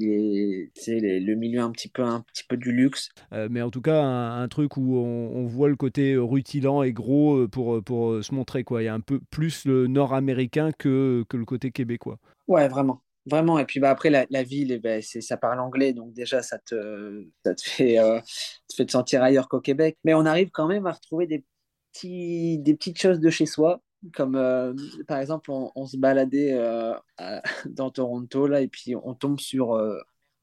les, 0.86 1.20
le 1.20 1.34
milieu 1.34 1.60
un 1.60 1.72
petit 1.72 1.88
peu, 1.88 2.02
un 2.02 2.20
petit 2.32 2.44
peu 2.48 2.56
du 2.56 2.70
luxe. 2.70 3.08
Euh, 3.32 3.48
mais 3.50 3.60
en 3.60 3.70
tout 3.70 3.82
cas, 3.82 4.00
un, 4.00 4.46
truc 4.46 4.76
où 4.76 4.96
on, 4.96 5.32
on, 5.34 5.46
voit 5.46 5.68
le 5.68 5.76
côté 5.76 6.16
rutilant 6.16 6.84
et 6.84 6.92
gros 6.92 7.48
pour, 7.48 7.82
pour 7.82 8.22
se 8.22 8.32
montrer. 8.34 8.62
Quoi. 8.62 8.82
Il 8.82 8.86
y 8.86 8.88
a 8.88 8.94
un 8.94 9.00
peu 9.00 9.18
plus 9.30 9.64
le 9.64 9.88
nord-américain 9.88 10.70
que, 10.70 11.24
que 11.28 11.36
le 11.36 11.44
côté 11.44 11.72
québécois. 11.72 12.18
Ouais, 12.46 12.68
vraiment. 12.68 13.02
Vraiment, 13.28 13.58
et 13.58 13.64
puis 13.64 13.80
bah, 13.80 13.90
après, 13.90 14.10
la, 14.10 14.26
la 14.30 14.42
ville, 14.42 14.72
eh 14.72 14.78
ben, 14.78 15.02
ça 15.02 15.36
parle 15.36 15.60
anglais, 15.60 15.92
donc 15.92 16.12
déjà, 16.12 16.42
ça 16.42 16.58
te, 16.58 17.26
ça 17.44 17.54
te, 17.54 17.62
fait, 17.62 17.98
euh, 17.98 18.20
te 18.68 18.76
fait 18.76 18.86
te 18.86 18.92
sentir 18.92 19.22
ailleurs 19.22 19.48
qu'au 19.48 19.60
Québec. 19.60 19.98
Mais 20.04 20.14
on 20.14 20.24
arrive 20.24 20.50
quand 20.50 20.66
même 20.66 20.86
à 20.86 20.92
retrouver 20.92 21.26
des, 21.26 21.44
petits, 21.92 22.58
des 22.58 22.74
petites 22.74 23.00
choses 23.00 23.20
de 23.20 23.30
chez 23.30 23.46
soi, 23.46 23.82
comme 24.14 24.36
euh, 24.36 24.72
par 25.06 25.18
exemple, 25.18 25.50
on, 25.50 25.86
se 25.86 25.96
baladait 25.96 26.52
euh, 26.52 26.94
dans 27.66 27.90
Toronto, 27.90 28.46
là, 28.46 28.60
et 28.60 28.68
puis 28.68 28.94
on 28.96 29.14
tombe 29.14 29.40
sur 29.40 29.78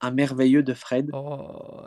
un 0.02 0.12
merveilleux 0.12 0.64
de 0.64 0.74
Fred 0.74 1.10
oh, 1.14 1.86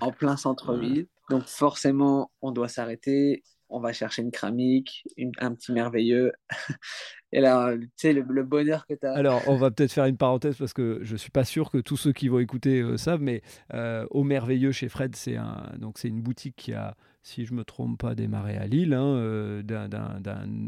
en, 0.00 0.12
plein 0.12 0.36
centre-ville. 0.36 1.06
Donc 1.30 1.44
forcément, 1.44 2.30
on 2.40 2.52
doit 2.52 2.68
s'arrêter, 2.68 3.42
on 3.68 3.80
va 3.80 3.92
chercher 3.92 4.22
une 4.22 4.30
cramique, 4.30 5.04
un 5.38 5.54
petit 5.54 5.72
merveilleux. 5.72 6.32
Et 7.34 7.40
là, 7.40 7.76
tu 7.76 7.88
sais, 7.96 8.12
le, 8.12 8.22
bonheur 8.44 8.86
que 8.86 8.94
tu 8.94 9.04
as. 9.04 9.12
Alors, 9.12 9.42
on 9.48 9.56
va 9.56 9.72
peut-être 9.72 9.90
faire 9.90 10.04
une 10.04 10.16
parenthèse 10.16 10.56
parce 10.56 10.72
que 10.72 11.00
je 11.02 11.16
suis 11.16 11.32
pas 11.32 11.44
sûr 11.44 11.68
que 11.68 11.78
tous 11.78 11.96
ceux 11.96 12.12
qui 12.12 12.28
vont 12.28 12.38
écouter 12.38 12.80
euh, 12.80 12.96
savent, 12.96 13.20
mais 13.20 13.42
euh, 13.74 14.06
Au 14.12 14.22
Merveilleux 14.22 14.70
chez 14.70 14.88
Fred, 14.88 15.16
c'est 15.16 15.34
un, 15.36 15.72
c'est 15.96 16.06
une 16.06 16.22
boutique 16.22 16.54
qui 16.56 16.74
a, 16.74 16.96
si 17.24 17.44
je 17.44 17.52
me 17.52 17.64
trompe 17.64 17.98
pas, 17.98 18.14
démarré 18.14 18.56
à 18.56 18.68
Lille, 18.68 18.94
hein, 18.94 19.16
euh, 19.16 19.62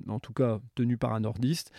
en 0.09 0.19
tout 0.19 0.33
cas 0.33 0.59
tenu 0.75 0.97
par 0.97 1.15
un 1.15 1.21
nordiste, 1.21 1.71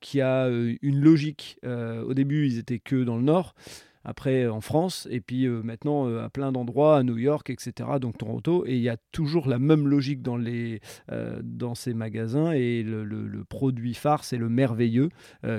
qui 0.00 0.20
a 0.20 0.48
une 0.48 1.00
logique. 1.00 1.58
au 1.64 2.12
début, 2.12 2.46
ils 2.46 2.58
étaient 2.58 2.78
que 2.78 3.02
dans 3.02 3.16
le 3.16 3.22
nord 3.22 3.54
après 4.04 4.46
en 4.46 4.60
France, 4.60 5.06
et 5.10 5.20
puis 5.20 5.46
euh, 5.46 5.62
maintenant 5.62 6.08
euh, 6.08 6.24
à 6.24 6.30
plein 6.30 6.52
d'endroits, 6.52 6.96
à 6.96 7.02
New 7.02 7.18
York, 7.18 7.50
etc., 7.50 7.88
donc 8.00 8.18
Toronto, 8.18 8.64
et 8.66 8.76
il 8.76 8.82
y 8.82 8.88
a 8.88 8.96
toujours 9.12 9.48
la 9.48 9.58
même 9.58 9.86
logique 9.86 10.22
dans, 10.22 10.38
euh, 10.40 11.74
ces 11.74 11.94
magasins, 11.94 12.52
et 12.52 12.82
le, 12.82 13.44
produit 13.48 13.94
phare, 13.94 14.24
c'est 14.24 14.36
le 14.36 14.48
merveilleux, 14.48 15.08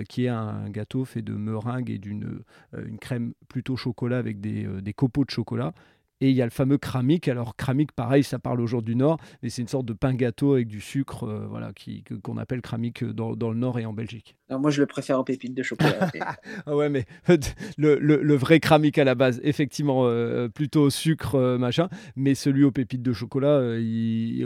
qui 0.07 0.25
est 0.25 0.29
un 0.29 0.69
gâteau 0.69 1.03
fait 1.03 1.21
de 1.21 1.33
meringue 1.33 1.89
et 1.89 1.98
d'une 1.98 2.41
une 2.77 3.00
crème 3.00 3.33
plutôt 3.50 3.75
chocolat 3.75 4.17
avec 4.17 4.39
des 4.39 4.93
copeaux 4.93 5.25
de 5.25 5.29
chocolat. 5.29 5.74
Et 6.22 6.30
il 6.30 6.36
y 6.36 6.42
a 6.42 6.46
le 6.46 6.51
fameux 6.51 6.78
kramik. 6.78 7.28
Alors 7.28 7.56
kramik, 7.56 7.92
pareil, 7.92 8.24
ça 8.24 8.40
parle 8.40 8.62
aux 8.62 8.68
gens 8.68 8.82
du 8.82 8.96
Nord, 8.96 9.18
mais 9.42 9.50
c'est 9.50 9.62
une 9.62 9.68
sorte 9.68 9.86
de 9.86 9.94
pain 9.94 10.13
gâteau 10.13 10.54
avec 10.54 10.68
du 10.68 10.80
sucre, 10.80 11.25
voilà, 11.50 11.74
qui, 11.74 12.04
qu'on 12.24 12.38
appelle 12.38 12.62
kramik 12.62 13.04
dans, 13.04 13.36
dans, 13.36 13.50
le 13.50 13.58
Nord 13.58 13.80
et 13.80 13.86
en 13.86 13.94
Belgique. 13.94 14.38
moi, 14.50 14.72
je 14.72 14.82
le 14.82 14.88
préfère 14.88 15.20
aux 15.20 15.24
pépites 15.24 15.56
de 15.56 15.63
chocolat. 15.63 16.12
ah 16.66 16.75
ouais, 16.75 16.90
mais 16.90 17.06
le, 17.78 17.98
le, 17.98 18.36
vrai 18.36 18.60
kramik 18.60 18.98
à 18.98 19.04
la 19.04 19.16
base, 19.16 19.42
effectivement, 19.44 20.08
plutôt 20.54 20.90
sucre, 20.90 21.58
machin, 21.58 21.90
mais 22.16 22.36
celui 22.36 22.63
aux 22.63 22.72
pépites 22.72 23.01
de 23.01 23.13
chocolat, 23.13 23.62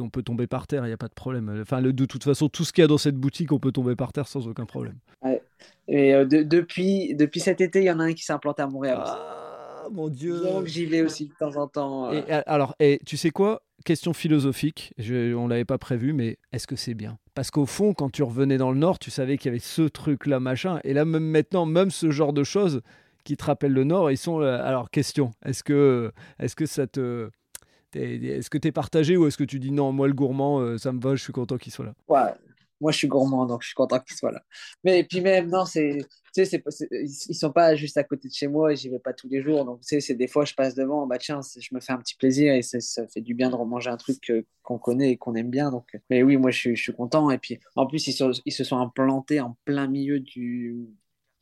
on 0.01 0.09
peut 0.09 0.23
tomber 0.23 0.47
par 0.47 0.67
terre, 0.67 0.85
il 0.85 0.89
n'y 0.89 0.93
a 0.93 0.97
pas 0.97 1.09
de 1.09 1.13
problème. 1.13 1.59
Enfin, 1.61 1.81
le, 1.81 1.93
de 1.93 2.05
toute 2.05 2.23
façon, 2.23 2.49
tout 2.49 2.63
ce 2.63 2.71
qu'il 2.71 2.81
y 2.81 2.85
a 2.85 2.87
dans 2.87 2.97
cette 2.97 3.17
boutique, 3.17 3.51
on 3.51 3.59
peut 3.59 3.71
tomber 3.71 3.95
par 3.95 4.13
terre 4.13 4.27
sans 4.27 4.47
aucun 4.47 4.65
problème. 4.65 4.95
Ouais. 5.21 5.41
Et 5.87 6.13
depuis, 6.25 7.15
depuis 7.15 7.39
cet 7.39 7.61
été, 7.61 7.79
il 7.79 7.85
y 7.85 7.91
en 7.91 7.99
a 7.99 8.05
un 8.05 8.13
qui 8.13 8.23
s'est 8.23 8.33
implanté 8.33 8.61
à 8.61 8.67
Montréal. 8.67 9.03
Ah 9.85 9.89
mon 9.91 10.09
Dieu. 10.09 10.41
Donc 10.41 10.65
j'y 10.65 10.85
vais 10.85 11.01
aussi 11.01 11.27
de 11.27 11.33
temps 11.33 11.55
en 11.57 11.67
temps. 11.67 12.11
Et, 12.11 12.23
alors, 12.31 12.75
et 12.79 12.99
tu 13.05 13.17
sais 13.17 13.29
quoi? 13.29 13.61
Question 13.83 14.13
philosophique, 14.13 14.93
je, 14.97 15.35
on 15.35 15.47
l'avait 15.47 15.65
pas 15.65 15.77
prévu, 15.77 16.13
mais 16.13 16.37
est-ce 16.51 16.65
que 16.65 16.75
c'est 16.75 16.93
bien? 16.95 17.19
Parce 17.35 17.51
qu'au 17.51 17.65
fond, 17.65 17.93
quand 17.93 18.09
tu 18.09 18.23
revenais 18.23 18.57
dans 18.57 18.71
le 18.71 18.77
Nord, 18.77 18.97
tu 18.97 19.11
savais 19.11 19.37
qu'il 19.37 19.49
y 19.49 19.49
avait 19.49 19.59
ce 19.59 19.83
truc-là, 19.83 20.39
machin. 20.39 20.79
Et 20.83 20.93
là, 20.93 21.05
même 21.05 21.25
maintenant, 21.25 21.65
même 21.65 21.91
ce 21.91 22.09
genre 22.09 22.33
de 22.33 22.43
choses 22.43 22.81
qui 23.25 23.37
te 23.37 23.43
rappellent 23.43 23.73
le 23.73 23.83
Nord, 23.83 24.09
ils 24.09 24.17
sont. 24.17 24.39
Alors, 24.39 24.89
question 24.89 25.31
est-ce 25.45 25.63
que, 25.63 26.11
est-ce 26.39 26.55
que 26.55 26.65
ça 26.65 26.87
te. 26.87 27.29
Est-ce 27.93 28.49
que 28.49 28.57
tu 28.57 28.69
es 28.69 28.71
partagé 28.71 29.17
ou 29.17 29.27
est-ce 29.27 29.37
que 29.37 29.43
tu 29.43 29.59
dis 29.59 29.71
non, 29.71 29.91
moi 29.91 30.07
le 30.07 30.13
gourmand, 30.13 30.59
euh, 30.59 30.77
ça 30.77 30.91
me 30.91 30.99
va, 30.99 31.15
je 31.15 31.23
suis 31.23 31.31
content 31.31 31.57
qu'il 31.57 31.71
soit 31.71 31.85
là? 31.85 31.93
Ouais, 32.09 32.33
moi 32.81 32.91
je 32.91 32.97
suis 32.97 33.07
gourmand, 33.07 33.45
donc 33.45 33.61
je 33.61 33.67
suis 33.67 33.75
content 33.75 33.99
qu'il 33.99 34.17
soit 34.17 34.31
là. 34.31 34.41
Mais 34.83 35.03
puis 35.03 35.21
même, 35.21 35.49
non, 35.49 35.63
c'est 35.65 35.99
tu 36.35 36.45
sais, 36.45 36.63
ils 36.91 37.33
sont 37.33 37.51
pas 37.51 37.75
juste 37.75 37.95
à 37.95 38.03
côté 38.03 38.27
de 38.27 38.33
chez 38.33 38.47
moi 38.47 38.73
et 38.73 38.75
j'y 38.75 38.89
vais 38.89 38.99
pas 38.99 39.13
tous 39.13 39.29
les 39.29 39.41
jours. 39.41 39.63
Donc, 39.63 39.79
tu 39.81 39.87
sais, 39.87 40.01
c'est 40.01 40.15
des 40.15 40.27
fois, 40.27 40.43
je 40.43 40.53
passe 40.53 40.75
devant, 40.75 41.07
bah 41.07 41.17
tiens, 41.17 41.39
je 41.57 41.73
me 41.73 41.79
fais 41.79 41.93
un 41.93 41.97
petit 41.97 42.15
plaisir 42.15 42.53
et 42.53 42.61
ça 42.61 43.07
fait 43.07 43.21
du 43.21 43.33
bien 43.33 43.49
de 43.49 43.55
remanger 43.55 43.89
un 43.89 43.95
truc 43.95 44.31
qu'on 44.61 44.77
connaît 44.77 45.11
et 45.11 45.17
qu'on 45.17 45.35
aime 45.35 45.49
bien. 45.49 45.71
Donc, 45.71 45.97
mais 46.09 46.23
oui, 46.23 46.35
moi, 46.35 46.51
je 46.51 46.73
suis, 46.75 46.93
content. 46.93 47.31
Et 47.31 47.37
puis, 47.37 47.59
en 47.75 47.87
plus, 47.87 48.07
ils, 48.07 48.51
se 48.51 48.63
sont 48.65 48.77
implantés 48.77 49.39
en 49.39 49.57
plein 49.63 49.87
milieu 49.87 50.19
du, 50.19 50.89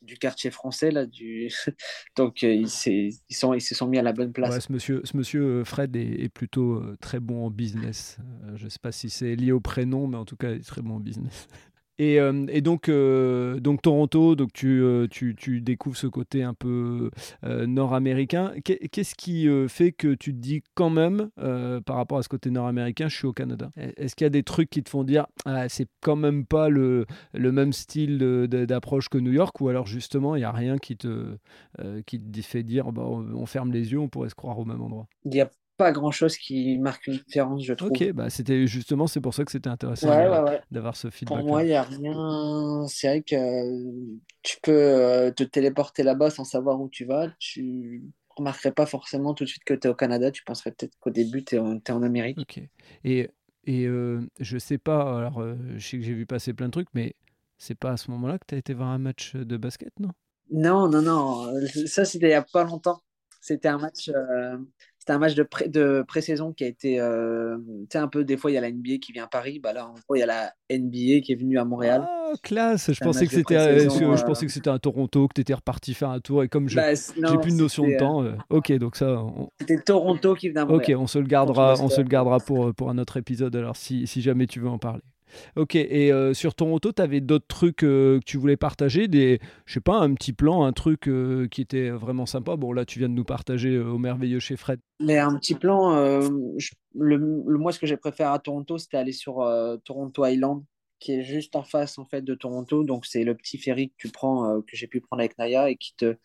du 0.03 0.17
quartier 0.17 0.51
français 0.51 0.91
là 0.91 1.05
donc 2.17 2.43
euh, 2.43 2.53
ils, 2.53 2.69
se 2.69 3.75
sont 3.75 3.87
mis 3.87 3.97
à 3.97 4.01
la 4.01 4.11
bonne 4.11 4.33
place 4.33 4.65
ce 4.65 4.71
monsieur 4.71 5.01
ce 5.05 5.15
monsieur 5.15 5.43
euh, 5.43 5.63
Fred 5.63 5.95
est, 5.95 6.27
plutôt 6.27 6.73
euh, 6.73 6.97
très 6.99 7.21
bon 7.21 7.45
en 7.45 7.49
business 7.49 8.17
je 8.55 8.67
sais 8.67 8.79
pas 8.81 8.91
si 8.91 9.09
c'est 9.09 9.35
lié 9.35 9.53
au 9.53 9.61
prénom 9.61 10.07
mais 10.07 10.17
en 10.17 10.25
tout 10.25 10.35
cas 10.35 10.51
il 10.51 10.57
est 10.57 10.67
très 10.67 10.81
bon 10.81 10.95
en 10.95 10.99
business 10.99 11.47
et, 11.99 12.19
euh, 12.19 12.45
euh, 12.89 13.59
donc 13.59 13.81
Toronto, 13.81 14.35
donc 14.35 14.51
tu, 14.53 14.81
euh, 14.81 15.07
tu, 15.07 15.61
découvres 15.61 15.97
ce 15.97 16.07
côté 16.07 16.43
un 16.43 16.53
peu 16.53 17.11
nord-américain. 17.43 18.53
Qu'est-ce 18.63 19.15
qui 19.15 19.47
fait 19.67 19.91
que 19.91 20.13
tu 20.13 20.33
te 20.33 20.39
dis 20.39 20.63
quand 20.75 20.89
même, 20.89 21.29
par 21.85 21.95
rapport 21.95 22.17
à 22.17 22.23
ce 22.23 22.29
côté 22.29 22.49
nord-américain, 22.49 23.07
je 23.07 23.15
suis 23.15 23.27
au 23.27 23.33
Canada? 23.33 23.71
Est-ce 23.75 24.15
qu'il 24.15 24.25
y 24.25 24.27
a 24.27 24.31
des 24.31 24.43
trucs 24.43 24.69
qui 24.69 24.83
te 24.83 24.89
font 24.89 25.03
dire, 25.03 25.27
ah, 25.45 25.69
c'est 25.69 25.87
quand 26.01 26.15
même 26.15 26.45
pas 26.45 26.69
le, 26.69 27.05
même 27.33 27.73
style 27.73 28.17
d'approche 28.17 29.09
que 29.09 29.17
New 29.17 29.31
York, 29.31 29.59
ou 29.61 29.69
alors 29.69 29.85
justement, 29.85 30.35
il 30.35 30.39
n'y 30.39 30.45
a 30.45 30.51
rien 30.51 30.77
qui 30.77 30.97
te, 30.97 31.37
qui 32.05 32.19
te 32.19 32.41
fait 32.41 32.63
dire, 32.63 32.91
bah, 32.91 33.03
on 33.03 33.45
ferme 33.45 33.71
les 33.71 33.91
yeux, 33.91 33.99
on 33.99 34.09
pourrait 34.09 34.29
se 34.29 34.35
croire 34.35 34.57
au 34.57 34.65
même 34.65 34.81
endroit? 34.81 35.07
Il 35.25 35.35
pas 35.77 35.91
grand 35.91 36.11
chose 36.11 36.37
qui 36.37 36.77
marque 36.77 37.07
une 37.07 37.17
différence, 37.17 37.63
je 37.63 37.73
trouve. 37.73 37.89
Ok, 37.89 38.11
bah 38.11 38.29
c'était 38.29 38.67
justement, 38.67 39.07
c'est 39.07 39.21
pour 39.21 39.33
ça 39.33 39.43
que 39.43 39.51
c'était 39.51 39.69
intéressant 39.69 40.07
d'avoir 40.71 40.95
ce 40.95 41.09
feedback. 41.09 41.39
Pour 41.39 41.47
moi, 41.47 41.63
il 41.63 41.67
n'y 41.67 41.73
a 41.73 41.83
rien. 41.83 42.85
C'est 42.87 43.07
vrai 43.07 43.21
que 43.21 44.15
tu 44.43 44.57
peux 44.61 44.71
euh, 44.71 45.31
te 45.31 45.43
téléporter 45.43 46.03
là-bas 46.03 46.29
sans 46.29 46.43
savoir 46.43 46.79
où 46.79 46.89
tu 46.89 47.05
vas. 47.05 47.29
Tu 47.39 48.03
remarquerais 48.29 48.71
pas 48.71 48.85
forcément 48.85 49.33
tout 49.33 49.43
de 49.43 49.49
suite 49.49 49.63
que 49.63 49.73
tu 49.73 49.87
es 49.87 49.91
au 49.91 49.95
Canada. 49.95 50.31
Tu 50.31 50.43
penserais 50.43 50.71
peut-être 50.71 50.97
qu'au 50.99 51.09
début, 51.09 51.43
tu 51.43 51.55
es, 51.55 51.59
en 51.59 52.03
Amérique. 52.03 52.39
Ok. 52.39 52.61
Et, 53.03 53.29
et 53.65 53.85
euh, 53.85 54.21
je 54.39 54.57
sais 54.57 54.77
pas, 54.77 55.19
alors 55.19 55.39
euh, 55.39 55.55
je 55.77 55.87
sais 55.87 55.97
que 55.97 56.03
j'ai 56.03 56.13
vu 56.13 56.25
passer 56.25 56.53
plein 56.53 56.67
de 56.67 56.71
trucs, 56.71 56.89
mais 56.93 57.15
c'est 57.57 57.75
pas 57.75 57.91
à 57.91 57.97
ce 57.97 58.11
moment-là 58.11 58.37
que 58.37 58.45
tu 58.47 58.55
as 58.55 58.57
été 58.57 58.73
voir 58.73 58.89
un 58.89 58.99
match 58.99 59.35
de 59.35 59.57
basket, 59.57 59.91
non? 59.99 60.09
Non, 60.51 60.87
non, 60.87 61.01
non. 61.01 61.51
Ça, 61.87 62.05
c'était 62.05 62.27
il 62.27 62.29
n'y 62.29 62.35
a 62.35 62.43
pas 62.43 62.63
longtemps. 62.63 63.01
C'était 63.41 63.69
un 63.69 63.77
match. 63.77 64.09
C'était 65.03 65.11
un 65.11 65.19
match 65.19 65.35
de, 65.35 65.43
pré 65.43 65.67
de 65.67 66.01
pré-saison 66.07 66.53
qui 66.53 66.63
a 66.63 66.67
été. 66.67 66.97
Euh, 66.97 67.57
tu 67.57 67.87
sais, 67.91 67.97
un 67.97 68.07
peu, 68.07 68.23
des 68.23 68.37
fois, 68.37 68.51
il 68.51 68.53
y 68.53 68.57
a 68.57 68.61
la 68.61 68.71
NBA 68.71 68.99
qui 69.01 69.11
vient 69.11 69.25
à 69.25 69.27
Paris. 69.27 69.59
Bah 69.59 69.73
là, 69.73 69.85
en 69.85 69.95
gros, 69.95 70.15
il 70.15 70.19
y 70.19 70.23
a 70.23 70.25
la 70.25 70.53
NBA 70.71 71.19
qui 71.19 71.33
est 71.33 71.35
venue 71.35 71.59
à 71.59 71.65
Montréal. 71.65 72.07
Ah, 72.07 72.31
classe 72.41 72.89
Je 72.89 73.03
pensais, 73.03 73.27
que 73.27 73.33
c'était, 73.33 73.57
euh, 73.57 73.89
je, 73.89 74.01
euh, 74.01 74.25
pensais 74.25 74.45
que 74.45 74.51
c'était 74.53 74.69
à 74.69 74.79
Toronto, 74.79 75.27
que 75.27 75.33
tu 75.33 75.41
étais 75.41 75.53
reparti 75.53 75.93
faire 75.93 76.09
un 76.09 76.21
tour. 76.21 76.41
Et 76.41 76.47
comme 76.47 76.69
je 76.69 76.77
bah, 76.77 76.93
j'ai 76.93 77.37
plus 77.39 77.51
de 77.51 77.61
notion 77.61 77.85
de 77.85 77.97
temps. 77.97 78.23
ok, 78.49 78.71
donc 78.77 78.95
ça. 78.95 79.21
C'était 79.59 79.81
Toronto 79.81 80.35
qui 80.35 80.47
venait 80.47 80.61
à 80.61 80.65
Montréal. 80.65 80.95
Ok, 80.95 81.01
on 81.03 81.07
se 81.07 81.19
le 81.19 81.27
gardera, 81.27 81.75
on 81.81 81.89
se 81.89 81.99
le 81.99 82.07
gardera 82.07 82.39
pour, 82.39 82.73
pour 82.73 82.89
un 82.89 82.97
autre 82.97 83.17
épisode, 83.17 83.53
alors, 83.57 83.75
si, 83.75 84.07
si 84.07 84.21
jamais 84.21 84.47
tu 84.47 84.61
veux 84.61 84.69
en 84.69 84.79
parler. 84.79 85.03
Ok, 85.55 85.75
et 85.75 86.11
euh, 86.11 86.33
sur 86.33 86.55
Toronto, 86.55 86.91
tu 86.91 87.01
avais 87.01 87.21
d'autres 87.21 87.47
trucs 87.47 87.83
euh, 87.83 88.19
que 88.19 88.25
tu 88.25 88.37
voulais 88.37 88.57
partager? 88.57 89.07
Des, 89.07 89.39
Je 89.65 89.73
sais 89.73 89.81
pas, 89.81 89.97
un 89.97 90.13
petit 90.13 90.33
plan, 90.33 90.63
un 90.63 90.73
truc 90.73 91.07
euh, 91.07 91.47
qui 91.47 91.61
était 91.61 91.89
vraiment 91.89 92.25
sympa? 92.25 92.55
Bon, 92.55 92.71
là, 92.71 92.85
tu 92.85 92.99
viens 92.99 93.09
de 93.09 93.13
nous 93.13 93.23
partager 93.23 93.77
au 93.79 93.97
merveilleux 93.97 94.39
chez 94.39 94.55
Fred. 94.55 94.79
Mais 94.99 95.17
un 95.17 95.35
petit 95.37 95.55
plan, 95.55 95.95
le, 96.95 97.17
moi, 97.57 97.71
ce 97.71 97.79
que 97.79 97.87
j'ai 97.87 97.97
préféré 97.97 98.29
à 98.29 98.39
Toronto, 98.39 98.77
c'était 98.77 98.97
aller 98.97 99.11
sur 99.11 99.45
Toronto 99.83 100.25
Island, 100.25 100.63
qui 100.99 101.13
est 101.13 101.23
juste 101.23 101.55
en 101.55 101.63
face 101.63 101.97
en 101.97 102.05
fait 102.05 102.21
de 102.21 102.35
Toronto. 102.35 102.83
Donc, 102.83 103.05
c'est 103.05 103.23
le 103.23 103.35
petit 103.35 103.57
ferry 103.57 103.89
que 103.89 103.95
tu 103.97 104.09
prends, 104.09 104.61
que 104.61 104.75
j'ai 104.77 104.87
pu 104.87 105.01
prendre 105.01 105.21
avec 105.21 105.37
Naya 105.37 105.69
et 105.69 105.75
qui 105.75 105.95
te, 105.95 106.15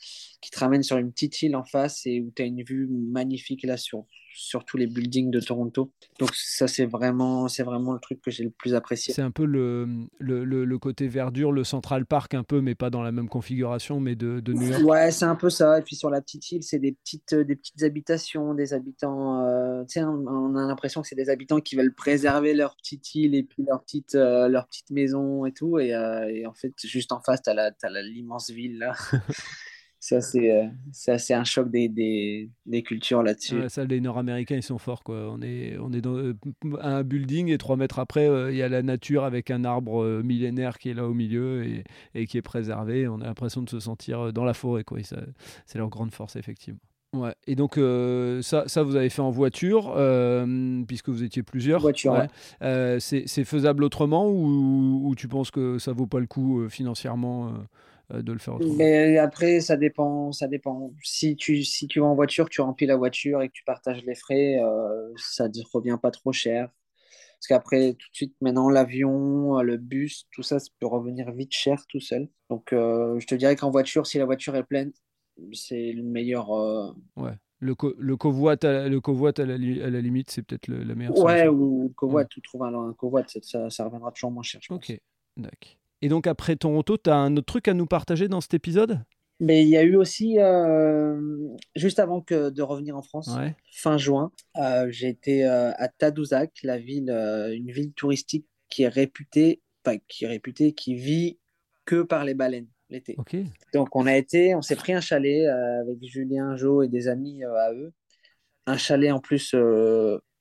qui 0.40 0.50
te 0.50 0.58
ramène 0.58 0.82
sur 0.82 0.96
une 0.96 1.12
petite 1.12 1.42
île 1.42 1.56
en 1.56 1.64
face 1.64 2.06
et 2.06 2.20
où 2.20 2.32
tu 2.34 2.42
as 2.42 2.44
une 2.44 2.62
vue 2.62 2.88
magnifique 2.88 3.64
là 3.64 3.76
sur, 3.76 4.04
sur 4.38 4.64
tous 4.64 4.76
les 4.76 4.86
buildings 4.86 5.30
de 5.30 5.40
Toronto. 5.40 5.90
Donc 6.18 6.30
ça, 6.34 6.68
c'est 6.68 6.86
vraiment, 6.86 7.48
c'est 7.48 7.62
vraiment 7.62 7.92
le 7.92 7.98
truc 7.98 8.20
que 8.22 8.30
j'ai 8.30 8.44
le 8.44 8.50
plus 8.50 8.74
apprécié. 8.74 9.12
C'est 9.12 9.22
un 9.22 9.30
peu 9.30 9.44
le, 9.44 9.88
le, 10.18 10.44
le, 10.44 10.78
côté 10.78 11.08
verdure, 11.08 11.52
le 11.52 11.64
Central 11.64 12.06
Park 12.06 12.34
un 12.34 12.44
peu, 12.44 12.60
mais 12.60 12.74
pas 12.74 12.90
dans 12.90 13.02
la 13.02 13.12
même 13.12 13.28
configuration, 13.28 14.00
mais 14.00 14.14
de, 14.14 14.40
de 14.40 14.52
New 14.52 14.68
York. 14.68 14.84
Ouais, 14.84 15.10
c'est 15.10 15.24
un 15.24 15.34
peu 15.34 15.50
ça. 15.50 15.78
Et 15.78 15.82
puis 15.82 15.96
sur 15.96 16.10
la 16.10 16.20
petite 16.20 16.50
île, 16.52 16.62
c'est 16.62 16.78
des 16.78 16.92
petites, 16.92 17.34
des 17.34 17.56
petites 17.56 17.82
habitations, 17.82 18.54
des 18.54 18.72
habitants. 18.72 19.44
Euh, 19.44 19.82
tu 19.84 19.94
sais, 20.00 20.04
on, 20.04 20.54
a 20.54 20.66
l'impression 20.66 21.02
que 21.02 21.08
c'est 21.08 21.16
des 21.16 21.30
habitants 21.30 21.60
qui 21.60 21.76
veulent 21.76 21.94
préserver 21.94 22.54
leur 22.54 22.76
petite 22.76 23.14
île 23.14 23.34
et 23.34 23.42
puis 23.42 23.64
leur 23.66 23.82
petite, 23.82 24.14
euh, 24.14 24.48
leur 24.48 24.66
petite 24.68 24.90
maison 24.90 25.46
et 25.46 25.52
tout. 25.52 25.78
Et, 25.78 25.94
euh, 25.94 26.28
et 26.28 26.46
en 26.46 26.54
fait, 26.54 26.72
juste 26.84 27.12
en 27.12 27.20
face, 27.20 27.42
tu 27.42 27.50
as 27.50 28.02
l'immense 28.02 28.50
ville 28.50 28.78
là. 28.78 28.92
Euh, 30.12 30.66
c'est 30.92 31.12
assez, 31.12 31.34
un 31.34 31.44
choc 31.44 31.70
des, 31.70 31.88
des, 31.88 32.50
des 32.66 32.82
cultures 32.82 33.22
là-dessus. 33.22 33.68
ça, 33.68 33.84
les 33.84 34.00
Nord-Américains, 34.00 34.56
ils 34.56 34.62
sont 34.62 34.78
forts. 34.78 35.02
Quoi. 35.02 35.30
On, 35.30 35.40
est, 35.42 35.76
on 35.78 35.92
est 35.92 36.00
dans 36.00 36.16
euh, 36.16 36.34
un 36.80 37.02
building 37.02 37.48
et 37.48 37.58
trois 37.58 37.76
mètres 37.76 37.98
après, 37.98 38.28
euh, 38.28 38.50
il 38.50 38.56
y 38.56 38.62
a 38.62 38.68
la 38.68 38.82
nature 38.82 39.24
avec 39.24 39.50
un 39.50 39.64
arbre 39.64 40.22
millénaire 40.22 40.78
qui 40.78 40.90
est 40.90 40.94
là 40.94 41.06
au 41.06 41.14
milieu 41.14 41.64
et, 41.64 41.84
et 42.14 42.26
qui 42.26 42.38
est 42.38 42.42
préservé. 42.42 43.08
On 43.08 43.20
a 43.20 43.26
l'impression 43.26 43.62
de 43.62 43.70
se 43.70 43.80
sentir 43.80 44.32
dans 44.32 44.44
la 44.44 44.54
forêt. 44.54 44.84
Quoi. 44.84 44.98
c'est 45.02 45.78
leur 45.78 45.88
grande 45.88 46.12
force, 46.12 46.36
effectivement. 46.36 46.80
Ouais. 47.14 47.34
Et 47.46 47.54
donc, 47.54 47.76
ça, 48.42 48.64
ça, 48.68 48.82
vous 48.82 48.96
avez 48.96 49.08
fait 49.08 49.22
en 49.22 49.30
voiture, 49.30 49.94
puisque 50.86 51.08
vous 51.08 51.22
étiez 51.22 51.42
plusieurs. 51.42 51.80
Voiture, 51.80 52.12
ouais. 52.60 52.98
c'est 53.00 53.44
faisable 53.44 53.84
autrement 53.84 54.28
ou, 54.28 55.00
ou, 55.04 55.14
tu 55.14 55.26
penses 55.28 55.50
que 55.50 55.78
ça 55.78 55.92
vaut 55.92 56.06
pas 56.06 56.20
le 56.20 56.26
coup 56.26 56.68
financièrement 56.68 57.52
de 58.10 58.32
le 58.32 58.38
faire 58.38 58.54
autrement. 58.54 58.74
Mais 58.76 59.18
après, 59.18 59.60
ça 59.60 59.76
dépend, 59.76 60.32
ça 60.32 60.48
dépend. 60.48 60.92
Si 61.02 61.36
tu, 61.36 61.64
si 61.64 61.86
tu 61.86 62.00
vas 62.00 62.06
en 62.06 62.14
voiture, 62.14 62.48
tu 62.48 62.60
remplis 62.60 62.86
la 62.86 62.96
voiture 62.96 63.42
et 63.42 63.48
que 63.48 63.52
tu 63.52 63.64
partages 63.64 64.02
les 64.04 64.14
frais, 64.14 64.58
euh, 64.62 65.12
ça 65.16 65.48
ne 65.48 65.62
revient 65.72 65.98
pas 66.00 66.10
trop 66.10 66.32
cher. 66.32 66.70
Parce 67.38 67.46
qu'après, 67.48 67.92
tout 67.92 68.08
de 68.10 68.16
suite, 68.16 68.34
maintenant, 68.40 68.68
l'avion, 68.68 69.60
le 69.62 69.76
bus, 69.76 70.26
tout 70.32 70.42
ça, 70.42 70.58
ça 70.58 70.68
peut 70.80 70.86
revenir 70.86 71.30
vite 71.32 71.52
cher 71.52 71.84
tout 71.88 72.00
seul. 72.00 72.28
Donc, 72.50 72.72
euh, 72.72 73.18
je 73.20 73.26
te 73.26 73.34
dirais 73.34 73.54
qu'en 73.54 73.70
voiture, 73.70 74.06
si 74.06 74.18
la 74.18 74.24
voiture 74.24 74.56
est 74.56 74.64
pleine, 74.64 74.92
c'est 75.52 75.92
le 75.92 76.02
meilleur. 76.02 76.50
Ouais. 77.16 77.32
Le, 77.60 77.74
le 77.98 78.16
covoit, 78.16 78.56
à, 78.64 78.88
le 78.88 79.00
covoit 79.00 79.32
à, 79.38 79.44
la, 79.44 79.54
à 79.54 79.90
la 79.90 80.00
limite, 80.00 80.30
c'est 80.30 80.42
peut-être 80.42 80.68
la 80.68 80.94
meilleure 80.94 81.16
Ouais, 81.18 81.48
ou 81.48 81.88
le 81.88 81.94
covoit, 81.94 82.24
tu 82.24 82.40
trouves 82.40 82.62
un, 82.62 82.74
un 82.90 82.92
covoit, 82.92 83.24
ça, 83.26 83.68
ça, 83.68 83.84
reviendra 83.84 84.12
toujours 84.12 84.30
moins 84.30 84.44
cher. 84.44 84.60
ok, 84.70 84.92
d'accord. 85.36 85.76
Et 86.02 86.08
donc 86.08 86.26
après 86.26 86.56
Toronto, 86.56 86.96
tu 86.96 87.10
as 87.10 87.16
un 87.16 87.36
autre 87.36 87.46
truc 87.46 87.68
à 87.68 87.74
nous 87.74 87.86
partager 87.86 88.28
dans 88.28 88.40
cet 88.40 88.54
épisode? 88.54 89.00
Mais 89.40 89.62
il 89.62 89.68
y 89.68 89.76
a 89.76 89.84
eu 89.84 89.94
aussi, 89.94 90.40
euh, 90.40 91.20
juste 91.76 92.00
avant 92.00 92.20
que 92.20 92.50
de 92.50 92.62
revenir 92.62 92.96
en 92.96 93.02
France, 93.02 93.30
fin 93.72 93.96
juin, 93.96 94.32
euh, 94.56 94.88
j'ai 94.90 95.08
été 95.08 95.46
euh, 95.46 95.70
à 95.76 95.88
Tadoussac, 95.88 96.50
la 96.64 96.76
ville, 96.76 97.10
une 97.10 97.70
ville 97.70 97.92
touristique 97.92 98.46
qui 98.68 98.82
est 98.82 98.88
réputée, 98.88 99.62
enfin 99.84 99.98
qui 100.08 100.24
est 100.24 100.28
réputée, 100.28 100.72
qui 100.72 100.94
vit 100.94 101.38
que 101.84 102.02
par 102.02 102.24
les 102.24 102.34
baleines 102.34 102.66
l'été. 102.90 103.16
Donc 103.72 103.94
on 103.94 104.06
a 104.06 104.16
été, 104.16 104.56
on 104.56 104.62
s'est 104.62 104.76
pris 104.76 104.92
un 104.92 105.00
chalet 105.00 105.46
avec 105.46 105.98
Julien, 106.02 106.56
Jo 106.56 106.82
et 106.82 106.88
des 106.88 107.06
amis 107.06 107.44
à 107.44 107.72
eux. 107.72 107.92
Un 108.66 108.76
chalet 108.76 109.12
en 109.12 109.20
plus 109.20 109.54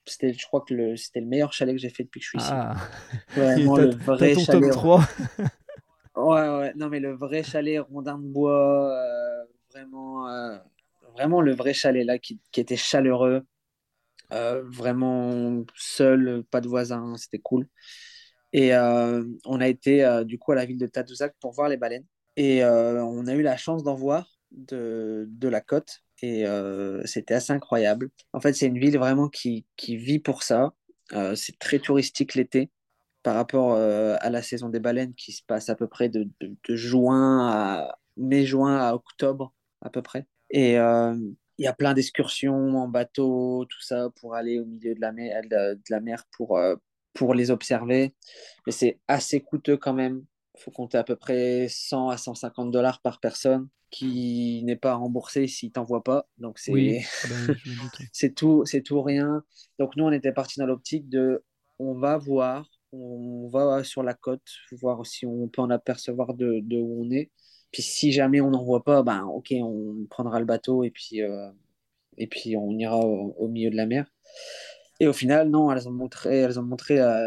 c'était, 0.09 0.33
je 0.33 0.45
crois 0.45 0.61
que 0.61 0.95
c'était 0.95 1.19
le 1.19 1.27
meilleur 1.27 1.53
chalet 1.53 1.75
que 1.75 1.81
j'ai 1.81 1.89
fait 1.89 2.03
depuis 2.03 2.19
que 2.19 2.25
je 2.25 2.29
suis 2.29 2.39
ici. 2.39 2.49
Ah. 2.51 2.75
Vraiment 3.35 3.77
le 3.77 3.95
vrai 3.95 4.35
chalet. 4.35 4.71
3. 4.71 5.01
ouais, 6.15 6.49
ouais, 6.49 6.73
non, 6.75 6.89
mais 6.89 6.99
le 6.99 7.15
vrai 7.15 7.43
chalet 7.43 7.79
rondin 7.79 8.17
de 8.17 8.27
bois, 8.27 8.91
euh, 8.91 9.45
vraiment, 9.71 10.29
euh, 10.29 10.57
vraiment 11.13 11.41
le 11.41 11.53
vrai 11.53 11.73
chalet 11.73 12.05
là 12.05 12.17
qui, 12.17 12.39
qui, 12.51 12.59
était 12.59 12.77
chaleureux. 12.77 13.45
vraiment 14.29 15.63
seul, 15.75 16.43
pas 16.49 16.61
de 16.61 16.67
voisins, 16.67 17.15
c'était 17.17 17.39
cool. 17.39 17.67
Et 18.53 18.73
on 18.75 19.59
a 19.61 19.67
été 19.67 20.23
du 20.25 20.39
coup 20.39 20.51
à 20.53 20.55
la 20.55 20.65
ville 20.65 20.77
de 20.77 20.87
Tadoussac 20.87 21.35
pour 21.39 21.51
voir 21.51 21.69
les 21.69 21.77
baleines. 21.77 22.05
Et 22.35 22.63
on 22.63 23.27
a 23.27 23.33
eu 23.33 23.41
la 23.41 23.57
chance 23.57 23.83
d'en 23.83 23.95
voir 23.95 24.37
de, 24.51 25.25
de 25.29 25.47
la 25.47 25.61
côte 25.61 26.01
et 26.21 26.45
c'était 27.05 27.35
assez 27.35 27.53
incroyable. 27.53 28.09
En 28.33 28.39
fait, 28.39 28.53
c'est 28.53 28.67
une 28.67 28.79
ville 28.79 28.97
vraiment 28.97 29.29
qui, 29.29 29.65
qui 29.75 29.97
vit 29.97 30.19
pour 30.19 30.43
ça. 30.43 30.73
c'est 31.35 31.57
très 31.59 31.79
touristique 31.79 32.35
l'été 32.35 32.71
par 33.23 33.35
rapport 33.35 33.75
à 33.75 34.29
la 34.29 34.41
saison 34.41 34.69
des 34.69 34.79
baleines 34.79 35.13
qui 35.13 35.31
se 35.31 35.43
passe 35.43 35.69
à 35.69 35.75
peu 35.75 35.87
près 35.87 36.09
de, 36.09 36.27
juin 36.69 37.47
à 37.49 37.99
mai-juin 38.17 38.77
à 38.77 38.93
octobre 38.93 39.53
à 39.81 39.89
peu 39.89 40.01
près. 40.01 40.25
Et 40.49 40.73
il 40.73 41.63
y 41.63 41.67
a 41.67 41.73
plein 41.73 41.93
d'excursions 41.93 42.77
en 42.77 42.87
bateau, 42.87 43.65
tout 43.65 43.81
ça 43.81 44.09
pour 44.19 44.35
aller 44.35 44.59
au 44.59 44.65
milieu 44.65 44.95
de 44.95 45.01
la 45.01 45.11
mer, 45.11 45.41
de 45.43 45.79
la 45.89 45.99
mer 45.99 46.23
pour, 46.31 46.59
pour 47.13 47.33
les 47.33 47.51
observer. 47.51 48.15
Mais 48.65 48.71
c'est 48.71 48.99
assez 49.07 49.41
coûteux 49.41 49.77
quand 49.77 49.93
même. 49.93 50.23
Il 50.57 50.63
faut 50.63 50.71
compter 50.71 50.97
à 50.97 51.03
peu 51.03 51.15
près 51.15 51.67
100 51.69 52.09
à 52.09 52.17
150 52.17 52.71
dollars 52.71 53.01
par 53.01 53.19
personne 53.19 53.69
qui 53.89 54.61
n'est 54.63 54.75
pas 54.75 54.95
remboursé 54.95 55.47
s'il 55.47 55.71
t'envoie 55.71 56.03
pas. 56.03 56.27
Donc 56.37 56.59
c'est 56.59 56.71
ben, 57.29 57.55
c'est 58.11 58.35
tout 58.35 58.65
c'est 58.65 58.81
tout 58.81 59.01
rien. 59.01 59.43
Donc 59.79 59.95
nous 59.95 60.03
on 60.03 60.11
était 60.11 60.31
parti 60.31 60.59
dans 60.59 60.65
l'optique 60.65 61.09
de 61.09 61.43
on 61.79 61.93
va 61.93 62.17
voir, 62.17 62.69
on 62.91 63.47
va 63.49 63.83
sur 63.83 64.03
la 64.03 64.13
côte 64.13 64.47
voir 64.71 65.05
si 65.05 65.25
on 65.25 65.47
peut 65.47 65.61
en 65.61 65.69
apercevoir 65.69 66.33
de, 66.33 66.59
de 66.61 66.77
où 66.77 67.03
on 67.05 67.11
est. 67.11 67.31
Puis 67.71 67.83
si 67.83 68.11
jamais 68.11 68.41
on 68.41 68.49
n'en 68.51 68.63
voit 68.63 68.83
pas, 68.83 69.03
ben 69.03 69.23
ok 69.25 69.53
on 69.61 70.05
prendra 70.09 70.39
le 70.39 70.45
bateau 70.45 70.83
et 70.83 70.91
puis 70.91 71.21
euh, 71.21 71.49
et 72.17 72.27
puis 72.27 72.57
on 72.57 72.71
ira 72.71 72.99
au, 72.99 73.47
milieu 73.47 73.69
de 73.69 73.75
la 73.75 73.85
mer. 73.85 74.11
Et 74.99 75.07
au 75.07 75.13
final 75.13 75.49
non, 75.49 75.71
elles 75.71 75.87
ont 75.87 75.91
montré 75.91 76.37
elles 76.37 76.59
ont 76.59 76.63
montré 76.63 76.99
euh, 76.99 77.21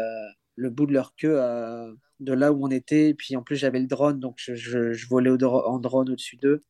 le 0.55 0.69
bout 0.69 0.85
de 0.85 0.93
leur 0.93 1.15
queue. 1.15 1.39
Euh, 1.41 1.93
de 2.21 2.33
là 2.33 2.53
où 2.53 2.65
on 2.65 2.69
était. 2.69 3.09
Et 3.09 3.13
puis 3.13 3.35
en 3.35 3.43
plus, 3.43 3.55
j'avais 3.55 3.79
le 3.79 3.87
drone, 3.87 4.19
donc 4.19 4.35
je, 4.37 4.55
je, 4.55 5.07
volais 5.07 5.31
en 5.43 5.79
drone 5.79 6.09
au-dessus 6.09 6.37
d'eux. 6.37 6.63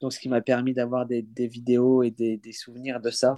Donc 0.00 0.12
ce 0.12 0.18
qui 0.18 0.28
m'a 0.28 0.40
permis 0.40 0.74
d'avoir 0.74 1.06
des, 1.06 1.22
des, 1.22 1.46
vidéos 1.46 2.02
et 2.02 2.10
des, 2.10 2.36
des, 2.36 2.52
souvenirs 2.52 3.00
de 3.00 3.10
ça. 3.10 3.36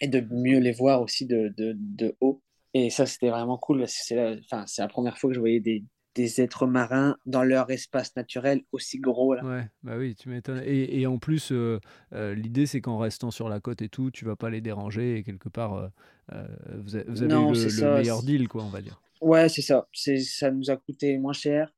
Et 0.00 0.08
de 0.08 0.20
mieux 0.20 0.58
les 0.58 0.72
voir 0.72 1.02
aussi 1.02 1.26
de, 1.26 1.52
de, 1.56 1.74
de 1.76 2.16
haut. 2.20 2.42
Et 2.74 2.90
ça, 2.90 3.06
c'était 3.06 3.30
vraiment 3.30 3.58
cool. 3.58 3.84
C'est 3.86 4.16
la, 4.16 4.36
enfin, 4.44 4.64
la 4.78 4.88
première 4.88 5.18
fois 5.18 5.30
que 5.30 5.34
je 5.34 5.40
voyais 5.40 5.60
des, 5.60 5.84
des 6.14 6.40
êtres 6.40 6.66
marins 6.66 7.16
dans 7.26 7.44
leur 7.44 7.70
espace 7.70 8.14
naturel 8.16 8.62
aussi 8.72 8.98
gros. 8.98 9.34
Là. 9.34 9.44
Ouais, 9.44 9.68
bah 9.82 9.96
oui, 9.96 10.14
tu 10.16 10.28
m'étonnes. 10.28 10.62
Et, 10.64 11.00
et, 11.00 11.06
en 11.06 11.18
plus, 11.18 11.52
euh, 11.52 11.80
euh, 12.12 12.34
l'idée, 12.34 12.66
c'est 12.66 12.80
qu'en 12.80 12.98
restant 12.98 13.30
sur 13.30 13.48
la 13.48 13.60
côte 13.60 13.82
et 13.82 13.88
tout, 13.88 14.10
tu 14.10 14.24
vas 14.24 14.36
pas 14.36 14.50
les 14.50 14.60
déranger 14.60 15.16
et 15.16 15.22
quelque 15.22 15.48
part, 15.48 15.74
euh, 15.74 16.46
vous, 16.76 16.96
avez, 16.96 17.06
eu 17.06 17.28
le, 17.28 17.80
le 17.80 17.94
meilleur 17.98 18.22
deal, 18.22 18.48
quoi, 18.48 18.64
on 18.64 18.68
va 18.68 18.82
dire. 18.82 19.00
Ouais, 19.20 19.48
c'est 19.48 19.62
ça. 19.62 19.86
C'est, 19.92 20.18
ça 20.18 20.50
nous 20.50 20.70
a 20.70 20.76
coûté 20.76 21.16
moins 21.18 21.32
cher. 21.32 21.72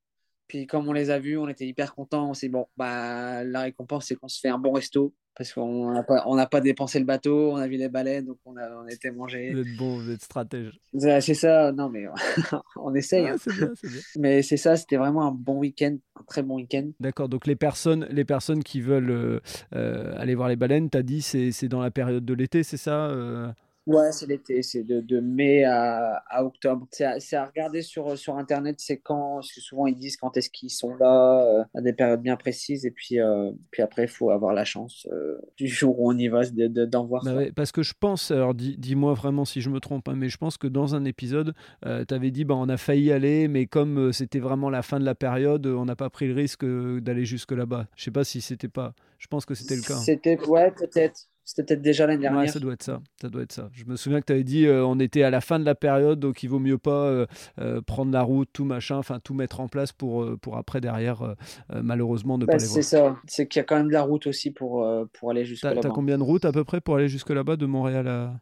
Puis 0.46 0.66
comme 0.66 0.88
on 0.88 0.92
les 0.92 1.10
a 1.10 1.18
vus, 1.18 1.38
on 1.38 1.48
était 1.48 1.66
hyper 1.66 1.94
contents. 1.94 2.30
On 2.30 2.34
s'est 2.34 2.48
bon, 2.48 2.66
bah, 2.76 3.44
la 3.44 3.62
récompense, 3.62 4.06
c'est 4.06 4.16
qu'on 4.16 4.28
se 4.28 4.40
fait 4.40 4.48
un 4.48 4.58
bon 4.58 4.72
resto. 4.72 5.14
Parce 5.36 5.52
qu'on 5.52 5.92
n'a 5.92 6.02
pas, 6.02 6.24
on 6.26 6.36
pas 6.44 6.60
dépensé 6.60 6.98
le 6.98 7.04
bateau, 7.04 7.52
on 7.52 7.56
a 7.56 7.66
vu 7.68 7.76
les 7.76 7.88
baleines, 7.88 8.26
donc 8.26 8.38
on 8.44 8.56
a, 8.56 8.68
on 8.76 8.86
a 8.86 8.92
été 8.92 9.10
manger. 9.10 9.52
Vous 9.52 9.60
êtes 9.60 9.76
bon, 9.78 9.96
vous 9.96 10.10
êtes 10.10 10.22
stratège. 10.22 10.78
C'est 10.92 11.34
ça, 11.34 11.72
non 11.72 11.88
mais 11.88 12.06
on 12.76 12.94
essaye. 12.94 13.28
Hein. 13.28 13.36
bien, 13.46 13.72
bien. 13.82 13.90
Mais 14.18 14.42
c'est 14.42 14.56
ça, 14.56 14.76
c'était 14.76 14.96
vraiment 14.96 15.26
un 15.26 15.32
bon 15.32 15.58
week-end, 15.58 15.96
un 16.16 16.24
très 16.24 16.42
bon 16.42 16.56
week-end. 16.56 16.90
D'accord, 16.98 17.28
donc 17.28 17.46
les 17.46 17.56
personnes, 17.56 18.06
les 18.10 18.24
personnes 18.24 18.62
qui 18.62 18.80
veulent 18.80 19.10
euh, 19.10 19.40
euh, 19.74 20.12
aller 20.18 20.34
voir 20.34 20.48
les 20.48 20.56
baleines, 20.56 20.90
tu 20.90 20.98
as 20.98 21.02
dit 21.02 21.22
c'est, 21.22 21.52
c'est 21.52 21.68
dans 21.68 21.80
la 21.80 21.90
période 21.90 22.24
de 22.24 22.34
l'été, 22.34 22.62
c'est 22.62 22.76
ça 22.76 23.06
euh? 23.06 23.50
Ouais, 23.90 24.12
c'est 24.12 24.26
l'été, 24.26 24.62
c'est 24.62 24.84
de, 24.84 25.00
de, 25.00 25.18
mai 25.18 25.64
à, 25.64 26.22
à 26.28 26.44
octobre. 26.44 26.86
C'est 26.92 27.04
à, 27.04 27.42
à, 27.42 27.46
regarder 27.46 27.82
sur, 27.82 28.16
sur 28.16 28.36
Internet, 28.36 28.76
c'est 28.78 28.98
quand, 28.98 29.36
parce 29.36 29.52
que 29.52 29.60
souvent 29.60 29.88
ils 29.88 29.96
disent 29.96 30.16
quand 30.16 30.36
est-ce 30.36 30.48
qu'ils 30.48 30.70
sont 30.70 30.94
là, 30.94 31.42
euh, 31.42 31.64
à 31.74 31.80
des 31.80 31.92
périodes 31.92 32.22
bien 32.22 32.36
précises, 32.36 32.86
et 32.86 32.92
puis, 32.92 33.18
euh, 33.18 33.50
puis 33.72 33.82
après, 33.82 34.04
il 34.04 34.08
faut 34.08 34.30
avoir 34.30 34.54
la 34.54 34.64
chance 34.64 35.08
euh, 35.10 35.38
du 35.56 35.66
jour 35.66 35.98
où 35.98 36.08
on 36.12 36.16
y 36.16 36.28
va 36.28 36.44
d'en 36.46 36.68
de, 36.68 36.84
d'en 36.84 37.04
voir. 37.04 37.24
Bah 37.24 37.34
ouais, 37.34 37.50
parce 37.50 37.72
que 37.72 37.82
je 37.82 37.94
pense, 37.98 38.30
alors 38.30 38.54
dis, 38.54 38.76
dis-moi 38.78 39.14
vraiment 39.14 39.44
si 39.44 39.60
je 39.60 39.70
me 39.70 39.80
trompe, 39.80 40.08
hein, 40.08 40.14
mais 40.16 40.28
je 40.28 40.38
pense 40.38 40.56
que 40.56 40.68
dans 40.68 40.94
un 40.94 41.04
épisode, 41.04 41.54
tu 41.82 42.14
avais 42.14 42.30
dit 42.30 42.44
bah, 42.44 42.54
on 42.56 42.68
a 42.68 42.76
failli 42.76 43.10
aller, 43.10 43.48
mais 43.48 43.66
comme 43.66 44.12
c'était 44.12 44.38
vraiment 44.38 44.70
la 44.70 44.82
fin 44.82 45.00
de 45.00 45.04
la 45.04 45.16
période, 45.16 45.66
on 45.66 45.84
n'a 45.84 45.96
pas 45.96 46.10
pris 46.10 46.28
le 46.28 46.34
risque 46.34 46.64
d'aller 46.64 47.24
jusque 47.24 47.52
là-bas. 47.52 47.88
Je 47.96 48.04
sais 48.04 48.10
pas 48.12 48.22
si 48.22 48.40
c'était 48.40 48.68
pas, 48.68 48.94
je 49.18 49.26
pense 49.26 49.44
que 49.44 49.54
c'était 49.54 49.74
le 49.74 49.82
cas. 49.82 49.96
C'était, 49.96 50.38
ouais, 50.46 50.70
peut-être. 50.70 51.29
C'était 51.44 51.64
peut-être 51.64 51.82
déjà 51.82 52.06
l'année 52.06 52.22
dernière. 52.22 52.42
Ouais, 52.42 52.48
ça 52.48 52.60
doit 52.60 52.74
être 52.74 52.82
ça. 52.82 53.00
Ça 53.20 53.28
doit 53.28 53.42
être 53.42 53.52
ça. 53.52 53.68
Je 53.72 53.84
me 53.84 53.96
souviens 53.96 54.20
que 54.20 54.26
tu 54.26 54.32
avais 54.32 54.44
dit 54.44 54.66
euh, 54.66 54.84
on 54.84 54.98
était 55.00 55.22
à 55.22 55.30
la 55.30 55.40
fin 55.40 55.58
de 55.58 55.64
la 55.64 55.74
période, 55.74 56.20
donc 56.20 56.42
il 56.42 56.48
vaut 56.48 56.58
mieux 56.58 56.78
pas 56.78 57.06
euh, 57.06 57.26
euh, 57.58 57.80
prendre 57.80 58.12
la 58.12 58.22
route, 58.22 58.48
tout 58.52 58.64
machin, 58.64 58.96
enfin 58.96 59.18
tout 59.18 59.34
mettre 59.34 59.60
en 59.60 59.68
place 59.68 59.92
pour, 59.92 60.26
pour 60.40 60.56
après 60.56 60.80
derrière 60.80 61.34
malheureusement 61.70 62.38
ne 62.38 62.46
pas 62.46 62.52
bah, 62.52 62.58
les 62.58 62.66
voir. 62.66 62.74
C'est 62.74 62.82
ça. 62.82 63.16
C'est 63.26 63.48
qu'il 63.48 63.58
y 63.58 63.62
a 63.62 63.64
quand 63.64 63.76
même 63.76 63.88
de 63.88 63.92
la 63.92 64.02
route 64.02 64.26
aussi 64.26 64.50
pour, 64.50 64.86
pour 65.12 65.30
aller 65.30 65.44
jusque 65.44 65.64
là-bas. 65.64 65.80
T'as 65.80 65.90
combien 65.90 66.18
de 66.18 66.22
routes 66.22 66.44
à 66.44 66.52
peu 66.52 66.64
près 66.64 66.80
pour 66.80 66.96
aller 66.96 67.08
jusque 67.08 67.30
là-bas 67.30 67.56
de 67.56 67.66
Montréal 67.66 68.06
à 68.08 68.34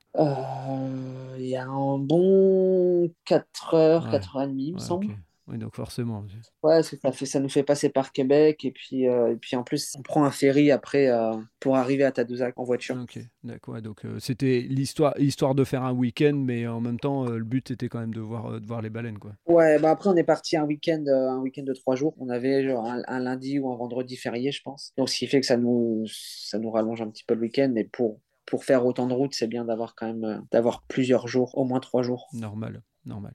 Il 1.39 1.47
y 1.47 1.57
a 1.57 1.67
un 1.67 1.99
bon 1.99 3.11
4 3.25 3.75
heures, 3.75 4.11
4 4.11 4.37
heures 4.37 4.43
et 4.43 4.49
demie, 4.49 4.69
il 4.69 4.75
me 4.75 4.79
semble. 4.79 5.07
Oui, 5.49 5.57
donc 5.57 5.75
forcément. 5.75 6.25
Ouais, 6.63 6.83
ça, 6.83 7.13
fait, 7.13 7.27
ça 7.27 7.41
nous 7.41 7.49
fait 7.49 7.63
passer 7.63 7.89
par 7.89 8.13
Québec 8.13 8.65
et 8.67 8.71
puis, 8.71 9.09
euh, 9.09 9.33
et 9.33 9.37
puis 9.37 9.57
en 9.57 9.63
plus, 9.63 9.95
on 9.99 10.03
prend 10.03 10.25
un 10.25 10.31
ferry 10.31 10.71
après 10.71 11.09
euh, 11.09 11.37
pour 11.59 11.77
arriver 11.77 12.05
à 12.05 12.13
Tadoussac 12.13 12.59
en 12.59 12.65
voiture. 12.65 12.97
Ok, 13.01 13.19
d'accord. 13.43 13.81
donc 13.81 14.05
euh, 14.05 14.19
c'était 14.19 14.67
l'histoire, 14.69 15.19
histoire 15.19 15.55
de 15.55 15.65
faire 15.65 15.85
un 15.85 15.93
week-end, 15.93 16.35
mais 16.35 16.67
en 16.67 16.81
même 16.81 17.01
temps, 17.01 17.25
le 17.25 17.45
but 17.45 17.71
était 17.71 17.89
quand 17.89 18.01
même 18.01 18.13
de 18.13 18.21
voir, 18.21 18.61
de 18.61 18.67
voir 18.67 18.83
les 18.83 18.91
baleines, 18.91 19.19
quoi. 19.19 19.33
Ouais, 19.47 19.79
bah 19.79 19.91
après 19.91 20.11
on 20.11 20.17
est 20.17 20.25
parti 20.25 20.57
un 20.57 20.65
week-end, 20.65 21.03
un 21.07 21.39
week-end 21.39 21.63
de 21.63 21.73
trois 21.73 21.97
jours. 21.97 22.15
On 22.19 22.29
avait 22.29 22.69
genre 22.69 22.85
un, 22.87 23.21
lundi 23.21 23.59
ou 23.59 23.73
un 23.73 23.77
vendredi 23.77 24.17
férié, 24.17 24.53
je 24.53 24.63
pense. 24.63 24.93
Donc 24.99 25.09
ce 25.09 25.17
qui 25.17 25.27
fait 25.27 25.41
que 25.41 25.47
ça 25.47 25.57
nous, 25.57 26.05
ça 26.07 26.59
nous 26.59 26.71
rallonge 26.71 27.01
un 27.01 27.09
petit 27.09 27.25
peu 27.25 27.35
le 27.35 27.41
week-end, 27.41 27.71
mais 27.73 27.85
pour 27.85 28.21
pour 28.45 28.65
faire 28.65 28.87
autant 28.87 29.07
de 29.07 29.13
routes, 29.13 29.35
c'est 29.35 29.47
bien 29.47 29.67
d'avoir 29.67 29.95
quand 29.95 30.07
même 30.07 30.47
d'avoir 30.51 30.83
plusieurs 30.89 31.29
jours, 31.29 31.57
au 31.57 31.65
moins 31.65 31.81
trois 31.81 32.03
jours. 32.03 32.29
Normal, 32.33 32.83
normal. 33.09 33.33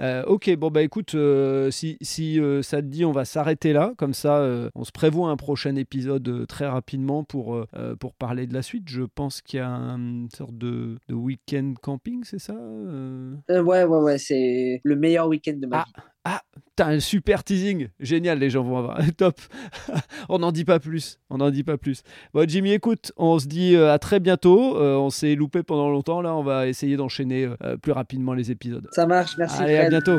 Euh, 0.00 0.24
ok, 0.24 0.54
bon 0.56 0.70
bah 0.70 0.82
écoute, 0.82 1.14
euh, 1.14 1.70
si, 1.70 1.98
si 2.00 2.40
euh, 2.40 2.62
ça 2.62 2.78
te 2.78 2.86
dit, 2.86 3.04
on 3.04 3.12
va 3.12 3.24
s'arrêter 3.24 3.72
là, 3.72 3.92
comme 3.96 4.14
ça 4.14 4.46
on 4.74 4.84
se 4.84 4.92
prévoit 4.92 5.30
un 5.30 5.36
prochain 5.36 5.76
épisode 5.76 6.46
très 6.46 6.66
rapidement 6.66 7.24
pour, 7.24 7.64
pour 8.00 8.14
parler 8.14 8.46
de 8.46 8.54
la 8.54 8.62
suite. 8.62 8.88
Je 8.88 9.02
pense 9.02 9.42
qu'il 9.42 9.58
y 9.58 9.62
a 9.62 9.68
une 9.68 10.28
sorte 10.34 10.56
de, 10.56 10.98
de 11.08 11.14
week-end 11.14 11.74
camping, 11.82 12.24
c'est 12.24 12.38
ça 12.38 12.54
Ouais, 12.54 13.60
ouais, 13.60 13.84
ouais, 13.84 14.18
c'est 14.18 14.80
le 14.82 14.96
meilleur 14.96 15.28
week-end 15.28 15.56
de 15.56 15.66
ma 15.66 15.80
ah, 15.80 15.84
vie. 15.86 15.92
Ah, 16.28 16.42
t'as 16.74 16.88
un 16.88 16.98
super 16.98 17.44
teasing. 17.44 17.86
Génial, 18.00 18.40
les 18.40 18.50
gens 18.50 18.64
vont 18.64 18.78
avoir. 18.78 18.98
Top. 19.16 19.40
on 20.28 20.40
n'en 20.40 20.50
dit 20.50 20.64
pas 20.64 20.80
plus. 20.80 21.20
On 21.30 21.38
n'en 21.38 21.50
dit 21.50 21.62
pas 21.62 21.76
plus. 21.76 22.02
Bon, 22.34 22.48
Jimmy, 22.48 22.72
écoute, 22.72 23.12
on 23.16 23.38
se 23.38 23.46
dit 23.46 23.76
à 23.76 24.00
très 24.00 24.18
bientôt. 24.18 24.76
on 24.76 25.10
s'est 25.10 25.36
loupé 25.36 25.62
pendant 25.62 25.88
longtemps. 25.88 26.20
Là, 26.22 26.34
on 26.34 26.42
va 26.42 26.66
essayer 26.66 26.96
d'enchaîner 26.96 27.48
plus 27.80 27.92
rapidement 27.92 28.34
les 28.34 28.50
épisodes. 28.50 28.88
Ça 28.90 29.06
marche, 29.06 29.38
merci. 29.38 29.62
Allez, 29.62 29.76
à 29.76 29.88
bientôt. 29.88 30.18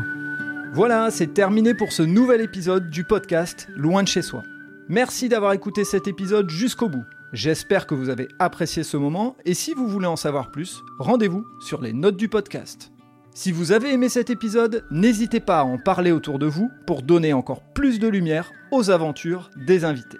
Voilà, 0.73 1.09
c'est 1.11 1.33
terminé 1.33 1.73
pour 1.73 1.91
ce 1.91 2.03
nouvel 2.03 2.39
épisode 2.39 2.89
du 2.89 3.03
podcast 3.03 3.67
Loin 3.75 4.03
de 4.03 4.07
chez 4.07 4.21
soi. 4.21 4.43
Merci 4.89 5.27
d'avoir 5.27 5.53
écouté 5.53 5.83
cet 5.83 6.07
épisode 6.07 6.49
jusqu'au 6.49 6.87
bout. 6.87 7.03
J'espère 7.33 7.87
que 7.87 7.95
vous 7.95 8.09
avez 8.09 8.27
apprécié 8.39 8.83
ce 8.83 8.95
moment 8.95 9.35
et 9.45 9.53
si 9.53 9.73
vous 9.73 9.87
voulez 9.87 10.07
en 10.07 10.15
savoir 10.15 10.51
plus, 10.51 10.81
rendez-vous 10.99 11.45
sur 11.59 11.81
les 11.81 11.93
notes 11.93 12.15
du 12.15 12.29
podcast. 12.29 12.91
Si 13.39 13.51
vous 13.51 13.71
avez 13.71 13.93
aimé 13.93 14.09
cet 14.09 14.31
épisode, 14.31 14.83
n'hésitez 14.89 15.39
pas 15.39 15.59
à 15.59 15.63
en 15.63 15.77
parler 15.77 16.11
autour 16.11 16.39
de 16.39 16.47
vous 16.47 16.71
pour 16.87 17.03
donner 17.03 17.33
encore 17.33 17.61
plus 17.61 17.99
de 17.99 18.07
lumière 18.07 18.51
aux 18.71 18.89
aventures 18.89 19.51
des 19.55 19.85
invités. 19.85 20.17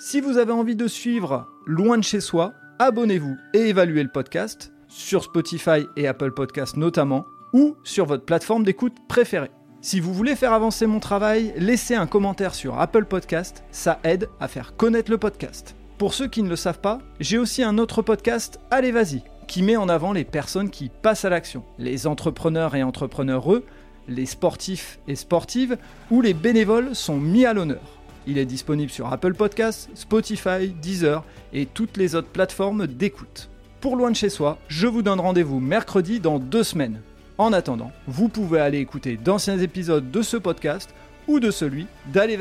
Si 0.00 0.20
vous 0.20 0.36
avez 0.36 0.50
envie 0.50 0.74
de 0.74 0.88
suivre 0.88 1.46
Loin 1.64 1.96
de 1.96 2.02
chez 2.02 2.20
soi, 2.20 2.54
abonnez-vous 2.80 3.36
et 3.54 3.68
évaluez 3.68 4.02
le 4.02 4.08
podcast, 4.08 4.72
sur 4.88 5.22
Spotify 5.22 5.86
et 5.96 6.08
Apple 6.08 6.32
Podcasts 6.32 6.76
notamment, 6.76 7.24
ou 7.52 7.76
sur 7.84 8.04
votre 8.04 8.24
plateforme 8.24 8.64
d'écoute 8.64 8.96
préférée. 9.08 9.52
Si 9.80 10.00
vous 10.00 10.12
voulez 10.12 10.34
faire 10.34 10.52
avancer 10.52 10.88
mon 10.88 10.98
travail, 10.98 11.54
laissez 11.56 11.94
un 11.94 12.08
commentaire 12.08 12.56
sur 12.56 12.80
Apple 12.80 13.04
Podcast, 13.04 13.62
ça 13.70 14.00
aide 14.02 14.28
à 14.40 14.48
faire 14.48 14.74
connaître 14.74 15.12
le 15.12 15.18
podcast. 15.18 15.76
Pour 15.98 16.14
ceux 16.14 16.26
qui 16.26 16.42
ne 16.42 16.48
le 16.48 16.56
savent 16.56 16.80
pas, 16.80 16.98
j'ai 17.20 17.38
aussi 17.38 17.62
un 17.62 17.78
autre 17.78 18.02
podcast, 18.02 18.58
Allez 18.72 18.90
Vas-y, 18.90 19.22
qui 19.46 19.62
met 19.62 19.76
en 19.76 19.88
avant 19.88 20.12
les 20.12 20.24
personnes 20.24 20.70
qui 20.70 20.88
passent 20.88 21.24
à 21.24 21.30
l'action, 21.30 21.64
les 21.78 22.06
entrepreneurs 22.06 22.74
et 22.74 22.82
entrepreneureux, 22.82 23.64
les 24.08 24.26
sportifs 24.26 24.98
et 25.08 25.16
sportives, 25.16 25.76
ou 26.10 26.20
les 26.20 26.34
bénévoles 26.34 26.94
sont 26.94 27.18
mis 27.18 27.44
à 27.44 27.52
l'honneur. 27.52 28.00
Il 28.26 28.38
est 28.38 28.46
disponible 28.46 28.90
sur 28.90 29.12
Apple 29.12 29.34
Podcasts, 29.34 29.88
Spotify, 29.94 30.68
Deezer 30.80 31.24
et 31.52 31.66
toutes 31.66 31.96
les 31.96 32.14
autres 32.14 32.28
plateformes 32.28 32.86
d'écoute. 32.86 33.48
Pour 33.80 33.96
Loin 33.96 34.10
de 34.10 34.16
chez 34.16 34.30
soi, 34.30 34.58
je 34.68 34.86
vous 34.86 35.02
donne 35.02 35.20
rendez-vous 35.20 35.60
mercredi 35.60 36.18
dans 36.18 36.38
deux 36.38 36.64
semaines 36.64 37.00
en 37.38 37.52
attendant, 37.52 37.92
vous 38.06 38.28
pouvez 38.28 38.60
aller 38.60 38.78
écouter 38.78 39.16
d'anciens 39.16 39.58
épisodes 39.58 40.10
de 40.10 40.22
ce 40.22 40.36
podcast 40.36 40.94
ou 41.28 41.38
de 41.38 41.50
celui 41.50 41.86
d'Allez. 42.06 42.38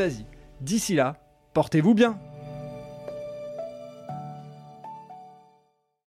D'ici 0.62 0.96
là, 0.96 1.18
portez-vous 1.54 1.94
bien 1.94 2.18